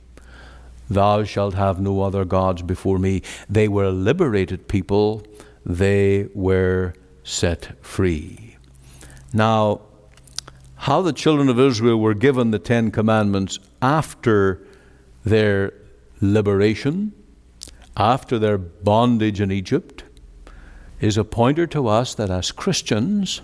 Thou 0.90 1.24
shalt 1.24 1.54
have 1.54 1.80
no 1.80 2.02
other 2.02 2.26
gods 2.26 2.62
before 2.62 3.00
me. 3.00 3.22
They 3.50 3.68
were 3.68 3.86
a 3.86 3.92
liberated 3.92 4.68
people, 4.68 5.26
they 5.66 6.30
were 6.34 6.94
set 7.24 7.84
free. 7.84 8.56
Now, 9.34 9.82
how 10.76 11.02
the 11.02 11.14
children 11.14 11.50
of 11.50 11.60
Israel 11.60 12.00
were 12.00 12.14
given 12.14 12.52
the 12.52 12.60
Ten 12.60 12.92
Commandments 12.92 13.60
after 13.82 14.66
their 15.26 15.74
liberation, 16.22 17.12
after 17.98 18.40
their 18.40 18.58
bondage 18.58 19.42
in 19.42 19.52
Egypt, 19.52 20.04
is 21.02 21.18
a 21.18 21.24
pointer 21.24 21.68
to 21.68 21.88
us 21.88 22.16
that 22.16 22.30
as 22.30 22.52
Christians, 22.52 23.42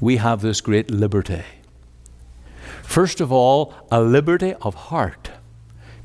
we 0.00 0.16
have 0.16 0.40
this 0.40 0.60
great 0.60 0.90
liberty. 0.90 1.44
First 2.82 3.20
of 3.20 3.30
all, 3.30 3.74
a 3.90 4.00
liberty 4.00 4.54
of 4.62 4.74
heart 4.74 5.30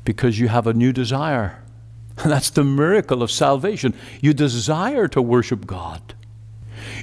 because 0.04 0.38
you 0.38 0.48
have 0.48 0.66
a 0.66 0.74
new 0.74 0.92
desire. 0.92 1.62
That's 2.24 2.50
the 2.50 2.64
miracle 2.64 3.22
of 3.22 3.30
salvation. 3.30 3.94
You 4.20 4.34
desire 4.34 5.08
to 5.08 5.22
worship 5.22 5.66
God. 5.66 6.14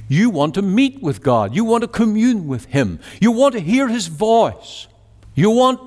You 0.08 0.30
want 0.30 0.54
to 0.54 0.62
meet 0.62 1.02
with 1.02 1.22
God. 1.22 1.54
You 1.54 1.64
want 1.64 1.82
to 1.82 1.88
commune 1.88 2.46
with 2.46 2.66
Him. 2.66 3.00
You 3.20 3.32
want 3.32 3.54
to 3.54 3.60
hear 3.60 3.88
His 3.88 4.06
voice. 4.06 4.86
You 5.34 5.50
want 5.50 5.80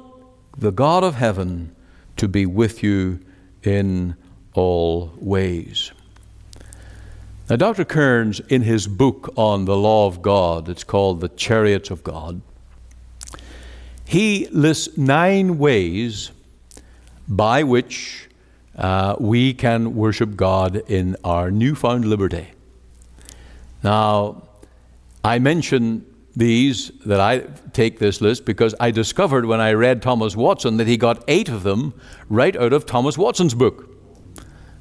the 0.58 0.72
God 0.72 1.04
of 1.04 1.16
heaven 1.16 1.76
to 2.18 2.28
be 2.28 2.46
with 2.46 2.84
you 2.84 3.20
in 3.64 4.16
all 4.54 5.14
ways. 5.18 5.92
Now, 7.50 7.58
Dr. 7.58 7.86
Cairns, 7.86 8.40
in 8.40 8.64
his 8.64 8.88
book 8.88 9.32
on 9.36 9.66
the 9.66 9.76
law 9.76 10.08
of 10.08 10.22
God, 10.22 10.68
it's 10.68 10.84
called 10.84 11.22
The 11.22 11.30
Chariots 11.30 11.92
of 11.92 12.04
God, 12.04 12.42
he 14.04 14.48
lists 14.48 14.98
nine 14.98 15.58
ways 15.58 16.32
by 17.28 17.64
which 17.64 18.30
uh, 18.78 19.16
we 19.20 19.54
can 19.54 19.96
worship 19.96 20.36
God 20.36 20.84
in 20.88 21.16
our 21.24 21.50
newfound 21.50 22.06
liberty. 22.06 22.48
Now, 23.84 24.44
I 25.24 25.40
mention 25.40 26.06
these 26.36 26.92
that 27.06 27.20
I 27.20 27.46
take 27.72 28.00
this 28.00 28.20
list 28.20 28.46
because 28.46 28.76
I 28.80 28.92
discovered 28.92 29.46
when 29.46 29.62
I 29.62 29.72
read 29.74 30.02
Thomas 30.02 30.36
Watson 30.36 30.78
that 30.78 30.88
he 30.88 30.98
got 30.98 31.24
eight 31.28 31.50
of 31.50 31.64
them 31.64 31.94
right 32.30 32.56
out 32.56 32.74
of 32.74 32.86
Thomas 32.86 33.18
Watson's 33.18 33.54
book. 33.54 33.90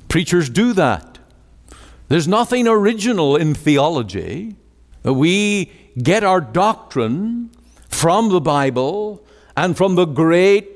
Preachers 0.08 0.50
do 0.50 0.72
that. 0.72 1.18
There's 2.08 2.28
nothing 2.28 2.68
original 2.68 3.36
in 3.36 3.54
theology. 3.54 4.56
We 5.04 5.72
get 6.02 6.24
our 6.24 6.40
doctrine 6.40 7.50
from 7.88 8.30
the 8.30 8.40
Bible 8.40 9.24
and 9.56 9.76
from 9.76 9.94
the 9.94 10.04
great 10.04 10.73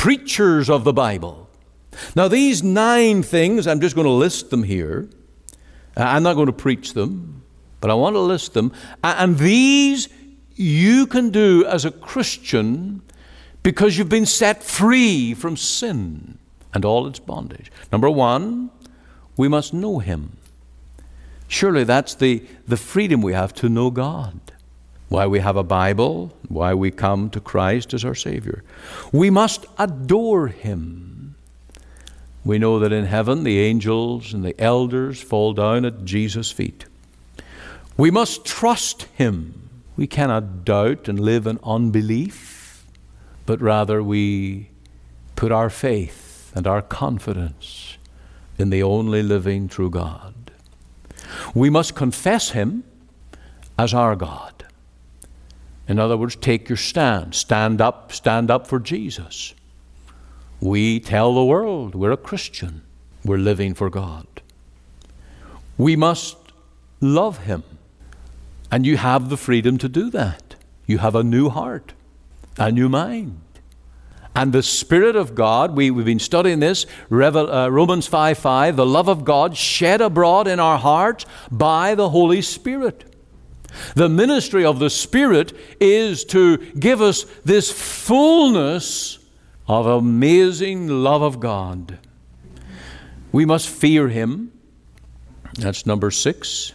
preachers 0.00 0.70
of 0.70 0.82
the 0.84 0.94
Bible. 0.94 1.46
Now, 2.16 2.26
these 2.26 2.62
nine 2.62 3.22
things, 3.22 3.66
I'm 3.66 3.82
just 3.82 3.94
going 3.94 4.06
to 4.06 4.10
list 4.10 4.48
them 4.48 4.62
here. 4.62 5.10
Uh, 5.94 6.04
I'm 6.04 6.22
not 6.22 6.36
going 6.36 6.46
to 6.46 6.54
preach 6.54 6.94
them, 6.94 7.42
but 7.82 7.90
I 7.90 7.94
want 7.94 8.16
to 8.16 8.20
list 8.20 8.54
them. 8.54 8.72
And 9.04 9.36
these 9.36 10.08
you 10.54 11.06
can 11.06 11.28
do 11.28 11.66
as 11.66 11.84
a 11.84 11.90
Christian 11.90 13.02
because 13.62 13.98
you've 13.98 14.08
been 14.08 14.24
set 14.24 14.62
free 14.62 15.34
from 15.34 15.58
sin 15.58 16.38
and 16.72 16.82
all 16.86 17.06
its 17.06 17.18
bondage. 17.18 17.70
Number 17.92 18.08
one, 18.08 18.70
we 19.36 19.48
must 19.48 19.74
know 19.74 19.98
Him. 19.98 20.38
Surely 21.46 21.84
that's 21.84 22.14
the, 22.14 22.42
the 22.66 22.78
freedom 22.78 23.20
we 23.20 23.34
have 23.34 23.52
to 23.56 23.68
know 23.68 23.90
God. 23.90 24.40
Why 25.10 25.26
we 25.26 25.40
have 25.40 25.56
a 25.56 25.64
Bible, 25.64 26.32
why 26.48 26.72
we 26.72 26.92
come 26.92 27.30
to 27.30 27.40
Christ 27.40 27.92
as 27.92 28.04
our 28.04 28.14
Savior. 28.14 28.62
We 29.12 29.28
must 29.28 29.66
adore 29.76 30.46
Him. 30.46 31.34
We 32.44 32.58
know 32.60 32.78
that 32.78 32.92
in 32.92 33.06
heaven 33.06 33.42
the 33.42 33.58
angels 33.58 34.32
and 34.32 34.44
the 34.44 34.58
elders 34.58 35.20
fall 35.20 35.52
down 35.52 35.84
at 35.84 36.04
Jesus' 36.04 36.52
feet. 36.52 36.84
We 37.96 38.12
must 38.12 38.44
trust 38.44 39.02
Him. 39.14 39.68
We 39.96 40.06
cannot 40.06 40.64
doubt 40.64 41.08
and 41.08 41.18
live 41.18 41.44
in 41.46 41.58
unbelief, 41.64 42.86
but 43.46 43.60
rather 43.60 44.02
we 44.02 44.70
put 45.34 45.50
our 45.50 45.70
faith 45.70 46.52
and 46.54 46.68
our 46.68 46.82
confidence 46.82 47.98
in 48.58 48.70
the 48.70 48.84
only 48.84 49.24
living 49.24 49.68
true 49.68 49.90
God. 49.90 50.52
We 51.52 51.68
must 51.68 51.96
confess 51.96 52.50
Him 52.50 52.84
as 53.76 53.92
our 53.92 54.14
God. 54.14 54.59
In 55.90 55.98
other 55.98 56.16
words, 56.16 56.36
take 56.36 56.68
your 56.68 56.76
stand. 56.76 57.34
Stand 57.34 57.80
up, 57.80 58.12
stand 58.12 58.48
up 58.48 58.68
for 58.68 58.78
Jesus. 58.78 59.54
We 60.60 61.00
tell 61.00 61.34
the 61.34 61.44
world 61.44 61.96
we're 61.96 62.12
a 62.12 62.16
Christian. 62.16 62.82
We're 63.24 63.38
living 63.38 63.74
for 63.74 63.90
God. 63.90 64.28
We 65.76 65.96
must 65.96 66.36
love 67.00 67.38
Him. 67.38 67.64
And 68.70 68.86
you 68.86 68.98
have 68.98 69.30
the 69.30 69.36
freedom 69.36 69.78
to 69.78 69.88
do 69.88 70.10
that. 70.10 70.54
You 70.86 70.98
have 70.98 71.16
a 71.16 71.24
new 71.24 71.48
heart, 71.48 71.92
a 72.56 72.70
new 72.70 72.88
mind. 72.88 73.40
And 74.32 74.52
the 74.52 74.62
Spirit 74.62 75.16
of 75.16 75.34
God, 75.34 75.74
we, 75.74 75.90
we've 75.90 76.06
been 76.06 76.20
studying 76.20 76.60
this, 76.60 76.86
Revel, 77.08 77.50
uh, 77.50 77.68
Romans 77.68 78.06
5 78.06 78.38
5, 78.38 78.76
the 78.76 78.86
love 78.86 79.08
of 79.08 79.24
God 79.24 79.56
shed 79.56 80.00
abroad 80.00 80.46
in 80.46 80.60
our 80.60 80.78
hearts 80.78 81.26
by 81.50 81.96
the 81.96 82.10
Holy 82.10 82.42
Spirit. 82.42 83.09
The 83.94 84.08
ministry 84.08 84.64
of 84.64 84.78
the 84.78 84.90
Spirit 84.90 85.52
is 85.80 86.24
to 86.26 86.56
give 86.56 87.00
us 87.00 87.24
this 87.44 87.70
fullness 87.70 89.18
of 89.68 89.86
amazing 89.86 90.88
love 90.88 91.22
of 91.22 91.40
God. 91.40 91.98
We 93.32 93.44
must 93.44 93.68
fear 93.68 94.08
Him. 94.08 94.52
That's 95.54 95.86
number 95.86 96.10
six. 96.10 96.72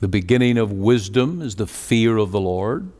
The 0.00 0.08
beginning 0.08 0.58
of 0.58 0.72
wisdom 0.72 1.40
is 1.40 1.56
the 1.56 1.66
fear 1.66 2.16
of 2.16 2.32
the 2.32 2.40
Lord. 2.40 2.90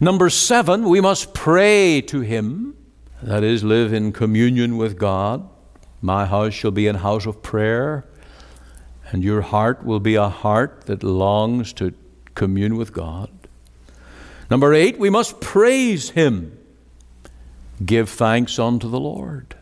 Number 0.00 0.28
seven, 0.28 0.88
we 0.88 1.00
must 1.00 1.32
pray 1.32 2.02
to 2.02 2.20
Him. 2.20 2.76
That 3.22 3.42
is, 3.42 3.64
live 3.64 3.92
in 3.92 4.12
communion 4.12 4.76
with 4.76 4.98
God. 4.98 5.48
My 6.02 6.26
house 6.26 6.52
shall 6.52 6.70
be 6.70 6.86
a 6.86 6.96
house 6.96 7.24
of 7.24 7.42
prayer, 7.42 8.04
and 9.10 9.24
your 9.24 9.40
heart 9.40 9.84
will 9.84 10.00
be 10.00 10.14
a 10.14 10.28
heart 10.28 10.82
that 10.86 11.02
longs 11.02 11.72
to 11.74 11.94
commune 12.36 12.76
with 12.76 12.92
God. 12.92 13.30
Number 14.48 14.72
eight, 14.72 14.98
we 14.98 15.10
must 15.10 15.40
praise 15.40 16.10
Him. 16.10 16.56
Give 17.84 18.08
thanks 18.08 18.58
unto 18.58 18.88
the 18.88 19.00
Lord. 19.00 19.56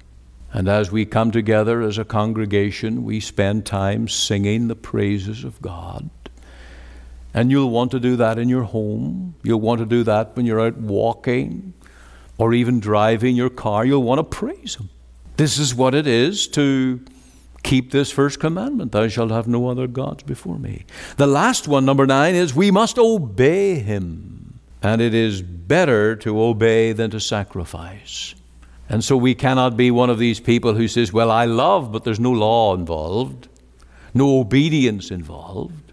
And 0.53 0.69
as 0.69 0.93
we 0.93 1.05
come 1.05 1.31
together 1.31 1.81
as 1.81 1.99
a 1.99 2.05
congregation, 2.05 3.03
we 3.03 3.19
spend 3.19 3.67
time 3.67 4.07
singing 4.07 4.69
the 4.69 4.77
praises 4.77 5.43
of 5.43 5.61
God. 5.63 6.11
And 7.33 7.51
you'll 7.51 7.71
want 7.71 7.91
to 7.91 7.99
do 7.99 8.15
that 8.17 8.39
in 8.39 8.49
your 8.49 8.63
home. 8.63 9.35
You'll 9.43 9.61
want 9.61 9.81
to 9.81 9.87
do 9.87 10.05
that 10.05 10.37
when 10.37 10.47
you're 10.47 10.61
out 10.61 10.77
walking 10.77 11.73
or 12.39 12.55
even 12.55 12.79
driving 12.79 13.35
your 13.35 13.51
car. 13.51 13.85
You'll 13.85 14.05
want 14.05 14.21
to 14.21 14.25
praise 14.25 14.77
Him. 14.77 14.91
This 15.37 15.59
is 15.59 15.75
what 15.75 15.95
it 15.95 16.07
is 16.07 16.47
to 16.49 17.01
keep 17.64 17.90
this 17.90 18.12
first 18.12 18.38
commandment 18.38 18.92
Thou 18.92 19.09
shalt 19.09 19.33
have 19.33 19.48
no 19.48 19.68
other 19.68 19.88
gods 19.88 20.22
before 20.22 20.59
me. 20.59 20.85
The 21.16 21.27
last 21.27 21.66
one, 21.66 21.85
number 21.85 22.07
nine, 22.07 22.37
is 22.37 22.55
we 22.55 22.70
must 22.70 22.98
obey 22.98 23.81
Him. 23.81 24.61
And 24.83 25.00
it 25.00 25.14
is 25.14 25.42
better 25.42 26.14
to 26.16 26.40
obey 26.40 26.92
than 26.92 27.11
to 27.11 27.18
sacrifice. 27.18 28.35
And 28.88 29.03
so 29.03 29.16
we 29.16 29.35
cannot 29.35 29.79
be 29.79 29.90
one 29.90 30.11
of 30.11 30.18
these 30.18 30.40
people 30.40 30.74
who 30.74 30.87
says, 30.87 31.12
Well, 31.12 31.31
I 31.31 31.46
love, 31.46 31.90
but 31.90 32.05
there's 32.05 32.20
no 32.20 32.31
law 32.31 32.74
involved, 32.74 33.48
no 34.12 34.38
obedience 34.40 35.11
involved. 35.11 35.92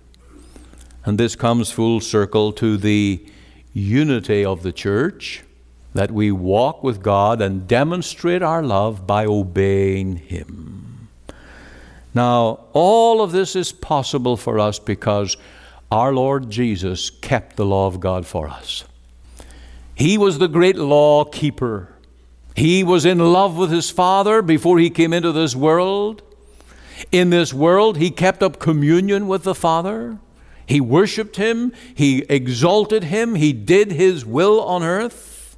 And 1.05 1.17
this 1.17 1.35
comes 1.35 1.71
full 1.71 2.01
circle 2.01 2.51
to 2.53 2.77
the 2.77 3.25
unity 3.73 4.43
of 4.43 4.61
the 4.61 4.73
church 4.73 5.43
that 5.93 6.11
we 6.11 6.31
walk 6.31 6.83
with 6.83 7.01
God 7.01 7.41
and 7.41 7.67
demonstrate 7.67 8.43
our 8.43 8.61
love 8.61 9.07
by 9.07 9.25
obeying 9.25 10.17
Him. 10.17 10.70
Now, 12.13 12.65
all 12.73 13.21
of 13.21 13.31
this 13.31 13.55
is 13.55 13.71
possible 13.71 14.37
for 14.37 14.59
us 14.59 14.79
because 14.79 15.37
our 15.91 16.13
Lord 16.13 16.49
Jesus 16.49 17.09
kept 17.09 17.55
the 17.55 17.65
law 17.65 17.87
of 17.87 17.99
God 17.99 18.25
for 18.25 18.47
us. 18.47 18.83
He 19.95 20.17
was 20.17 20.39
the 20.39 20.47
great 20.47 20.77
law 20.77 21.23
keeper. 21.23 21.93
He 22.55 22.83
was 22.83 23.05
in 23.05 23.19
love 23.19 23.55
with 23.55 23.71
His 23.71 23.89
Father 23.89 24.41
before 24.41 24.79
He 24.79 24.89
came 24.89 25.13
into 25.13 25.31
this 25.31 25.55
world. 25.55 26.21
In 27.11 27.29
this 27.29 27.53
world, 27.53 27.97
He 27.97 28.11
kept 28.11 28.43
up 28.43 28.59
communion 28.59 29.27
with 29.27 29.43
the 29.43 29.55
Father. 29.55 30.17
He 30.71 30.79
worshiped 30.79 31.35
him, 31.35 31.73
he 31.93 32.19
exalted 32.29 33.03
him, 33.03 33.35
he 33.35 33.51
did 33.51 33.91
his 33.91 34.25
will 34.25 34.61
on 34.61 34.83
earth. 34.83 35.57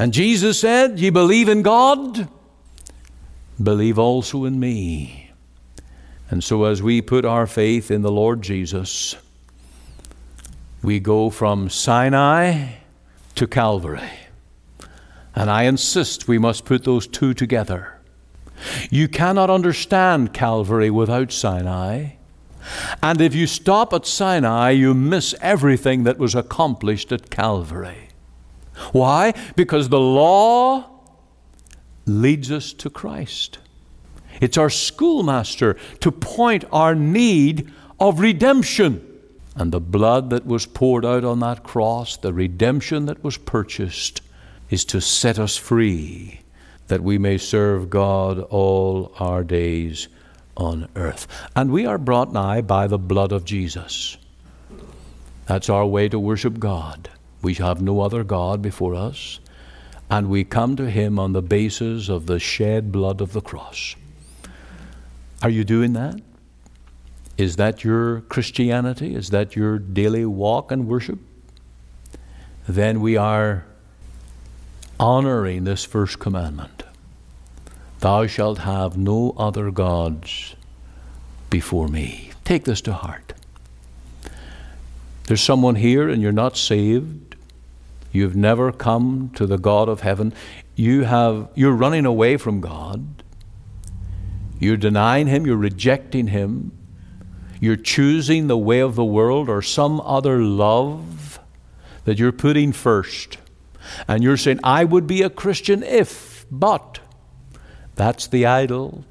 And 0.00 0.12
Jesus 0.12 0.58
said, 0.58 0.98
Ye 0.98 1.10
believe 1.10 1.48
in 1.48 1.62
God, 1.62 2.28
believe 3.62 4.00
also 4.00 4.44
in 4.44 4.58
me. 4.58 5.19
And 6.30 6.44
so, 6.44 6.64
as 6.64 6.80
we 6.80 7.02
put 7.02 7.24
our 7.24 7.46
faith 7.46 7.90
in 7.90 8.02
the 8.02 8.12
Lord 8.12 8.40
Jesus, 8.40 9.16
we 10.82 11.00
go 11.00 11.28
from 11.28 11.68
Sinai 11.68 12.74
to 13.34 13.46
Calvary. 13.48 14.10
And 15.34 15.50
I 15.50 15.64
insist 15.64 16.28
we 16.28 16.38
must 16.38 16.64
put 16.64 16.84
those 16.84 17.06
two 17.06 17.34
together. 17.34 17.98
You 18.90 19.08
cannot 19.08 19.50
understand 19.50 20.32
Calvary 20.32 20.90
without 20.90 21.32
Sinai. 21.32 22.10
And 23.02 23.20
if 23.20 23.34
you 23.34 23.46
stop 23.46 23.92
at 23.92 24.06
Sinai, 24.06 24.70
you 24.70 24.94
miss 24.94 25.34
everything 25.40 26.04
that 26.04 26.18
was 26.18 26.34
accomplished 26.34 27.10
at 27.10 27.30
Calvary. 27.30 28.08
Why? 28.92 29.34
Because 29.56 29.88
the 29.88 30.00
law 30.00 30.88
leads 32.06 32.50
us 32.52 32.72
to 32.74 32.90
Christ. 32.90 33.58
It's 34.40 34.58
our 34.58 34.70
schoolmaster 34.70 35.76
to 36.00 36.10
point 36.10 36.64
our 36.72 36.94
need 36.94 37.70
of 37.98 38.20
redemption. 38.20 39.06
And 39.54 39.72
the 39.72 39.80
blood 39.80 40.30
that 40.30 40.46
was 40.46 40.66
poured 40.66 41.04
out 41.04 41.24
on 41.24 41.40
that 41.40 41.62
cross, 41.62 42.16
the 42.16 42.32
redemption 42.32 43.06
that 43.06 43.22
was 43.22 43.36
purchased, 43.36 44.22
is 44.70 44.84
to 44.86 45.00
set 45.00 45.38
us 45.38 45.56
free 45.56 46.40
that 46.90 47.02
we 47.02 47.18
may 47.18 47.38
serve 47.38 47.88
God 47.88 48.40
all 48.50 49.12
our 49.20 49.44
days 49.44 50.08
on 50.56 50.88
earth. 50.96 51.26
And 51.54 51.70
we 51.70 51.86
are 51.86 51.98
brought 51.98 52.32
nigh 52.32 52.60
by 52.60 52.88
the 52.88 52.98
blood 52.98 53.32
of 53.32 53.44
Jesus. 53.44 54.16
That's 55.46 55.70
our 55.70 55.86
way 55.86 56.08
to 56.08 56.18
worship 56.18 56.58
God. 56.58 57.08
We 57.42 57.54
have 57.54 57.80
no 57.80 58.00
other 58.00 58.24
God 58.24 58.60
before 58.60 58.94
us, 58.94 59.38
and 60.10 60.28
we 60.28 60.44
come 60.44 60.76
to 60.76 60.90
Him 60.90 61.18
on 61.18 61.32
the 61.32 61.42
basis 61.42 62.08
of 62.08 62.26
the 62.26 62.40
shed 62.40 62.92
blood 62.92 63.20
of 63.20 63.32
the 63.32 63.40
cross. 63.40 63.94
Are 65.42 65.50
you 65.50 65.64
doing 65.64 65.94
that? 65.94 66.20
Is 67.38 67.56
that 67.56 67.82
your 67.82 68.20
Christianity? 68.22 69.14
Is 69.14 69.30
that 69.30 69.56
your 69.56 69.78
daily 69.78 70.26
walk 70.26 70.70
and 70.70 70.86
worship? 70.86 71.18
Then 72.68 73.00
we 73.00 73.16
are 73.16 73.64
honoring 74.98 75.64
this 75.64 75.84
first 75.84 76.18
commandment 76.18 76.82
Thou 78.00 78.26
shalt 78.26 78.58
have 78.58 78.96
no 78.96 79.34
other 79.36 79.70
gods 79.70 80.54
before 81.50 81.88
me. 81.88 82.30
Take 82.44 82.64
this 82.64 82.80
to 82.82 82.94
heart. 82.94 83.34
There's 85.26 85.42
someone 85.42 85.76
here 85.76 86.08
and 86.08 86.22
you're 86.22 86.32
not 86.32 86.56
saved. 86.56 87.36
You've 88.10 88.34
never 88.34 88.72
come 88.72 89.30
to 89.34 89.46
the 89.46 89.58
God 89.58 89.88
of 89.88 90.00
heaven. 90.00 90.32
You 90.74 91.04
have 91.04 91.48
you're 91.54 91.74
running 91.74 92.06
away 92.06 92.36
from 92.36 92.60
God. 92.60 93.22
You're 94.60 94.76
denying 94.76 95.26
him, 95.26 95.44
you're 95.44 95.56
rejecting 95.56 96.28
him. 96.28 96.70
You're 97.58 97.76
choosing 97.76 98.46
the 98.46 98.56
way 98.56 98.78
of 98.80 98.94
the 98.94 99.04
world 99.04 99.48
or 99.48 99.60
some 99.60 100.00
other 100.02 100.38
love 100.38 101.40
that 102.04 102.18
you're 102.18 102.32
putting 102.32 102.72
first. 102.72 103.38
And 104.06 104.22
you're 104.22 104.36
saying, 104.36 104.60
I 104.62 104.84
would 104.84 105.06
be 105.08 105.22
a 105.22 105.30
Christian 105.30 105.82
if, 105.82 106.46
but. 106.50 107.00
That's 107.96 108.28
the 108.28 108.46
idol. 108.46 109.04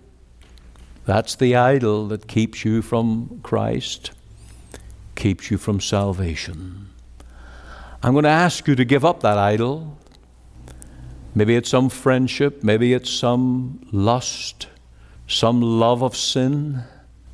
That's 1.05 1.35
the 1.35 1.55
idol 1.55 2.07
that 2.07 2.27
keeps 2.27 2.63
you 2.63 2.81
from 2.81 3.41
Christ 3.43 4.12
keeps 5.19 5.51
you 5.51 5.57
from 5.57 5.79
salvation. 5.79 6.89
I'm 8.01 8.13
going 8.13 8.23
to 8.23 8.29
ask 8.29 8.67
you 8.67 8.75
to 8.75 8.85
give 8.85 9.03
up 9.03 9.19
that 9.21 9.38
idol. 9.38 9.97
Maybe 11.35 11.55
it's 11.55 11.69
some 11.69 11.89
friendship, 11.89 12.63
maybe 12.63 12.93
it's 12.93 13.12
some 13.12 13.85
lust, 13.91 14.67
some 15.30 15.62
love 15.62 16.02
of 16.02 16.18
sin, 16.18 16.84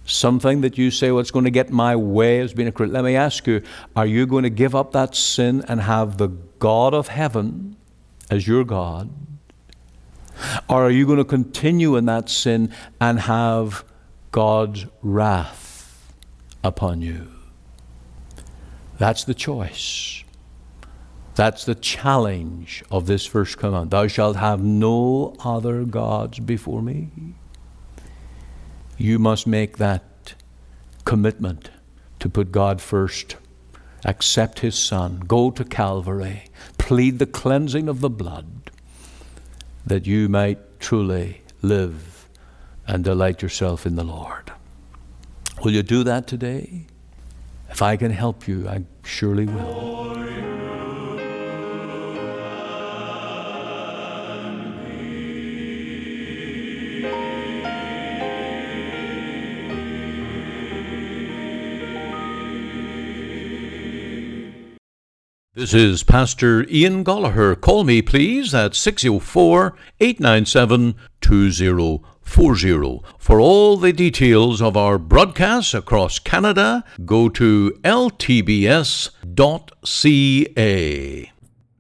something 0.06 0.62
that 0.62 0.78
you 0.78 0.92
say, 0.92 1.12
well, 1.12 1.24
going 1.24 1.46
to 1.46 1.52
get 1.52 1.72
my 1.72 1.96
way 1.96 2.42
as 2.42 2.54
being 2.54 2.68
a 2.68 2.72
Christian. 2.72 2.94
Let 2.94 3.06
me 3.06 3.16
ask 3.16 3.48
you, 3.48 3.64
are 3.96 4.06
you 4.06 4.28
going 4.28 4.44
to 4.44 4.50
give 4.50 4.76
up 4.76 4.92
that 4.92 5.16
sin 5.16 5.64
and 5.68 5.82
have 5.82 6.18
the 6.18 6.28
God 6.60 6.94
of 6.94 7.08
heaven 7.08 7.78
as 8.30 8.48
your 8.48 8.66
God? 8.66 9.10
Or 10.68 10.84
are 10.84 10.92
you 10.92 11.06
going 11.06 11.20
to 11.20 11.26
continue 11.26 11.96
in 11.96 12.06
that 12.06 12.30
sin 12.30 12.72
and 13.00 13.22
have 13.22 13.86
God's 14.32 14.86
wrath 15.02 16.14
upon 16.64 17.02
you? 17.02 17.28
That's 18.98 19.24
the 19.24 19.34
choice. 19.34 20.24
That's 21.36 21.64
the 21.64 21.76
challenge 21.76 22.84
of 22.92 23.08
this 23.08 23.26
first 23.26 23.58
command. 23.58 23.92
Thou 23.92 24.08
shalt 24.08 24.36
have 24.36 24.62
no 24.62 25.36
other 25.40 25.86
gods 25.86 26.40
before 26.40 26.82
me. 26.82 27.10
You 28.98 29.20
must 29.20 29.46
make 29.46 29.78
that 29.78 30.36
commitment 31.04 31.70
to 32.20 32.30
put 32.30 32.52
God 32.52 32.82
first, 32.82 33.36
accept 34.06 34.60
His 34.60 34.76
Son, 34.76 35.20
go 35.20 35.52
to 35.52 35.64
Calvary, 35.64 36.46
plead 36.78 37.20
the 37.20 37.26
cleansing 37.26 37.90
of 37.90 38.02
the 38.02 38.10
blood, 38.10 38.72
that 39.86 40.08
you 40.08 40.30
might 40.30 40.80
truly 40.80 41.42
live 41.62 42.28
and 42.88 43.04
delight 43.04 43.42
yourself 43.42 43.86
in 43.86 43.96
the 43.96 44.04
Lord. 44.04 44.52
Will 45.64 45.72
you 45.72 45.84
do 45.84 46.04
that 46.04 46.28
today? 46.28 46.88
If 47.70 47.82
I 47.82 47.98
can 47.98 48.12
help 48.12 48.48
you, 48.48 48.68
I 48.68 48.84
surely 49.04 49.46
will. 49.46 50.55
This 65.56 65.74
is 65.74 66.04
Pastor 66.04 66.68
Ian 66.70 67.06
Goligher. 67.06 67.56
Call 67.56 67.86
me, 67.86 68.02
please, 68.02 68.54
at 68.54 68.76
604 68.76 69.74
897 70.02 70.96
2040. 71.22 73.02
For 73.18 73.40
all 73.40 73.78
the 73.78 73.94
details 73.94 74.62
of 74.62 74.76
our 74.76 74.98
broadcasts 74.98 75.74
across 75.74 76.20
Canada, 76.20 76.84
go 77.06 77.30
to 77.30 77.72
ltbs.ca. 77.86 78.52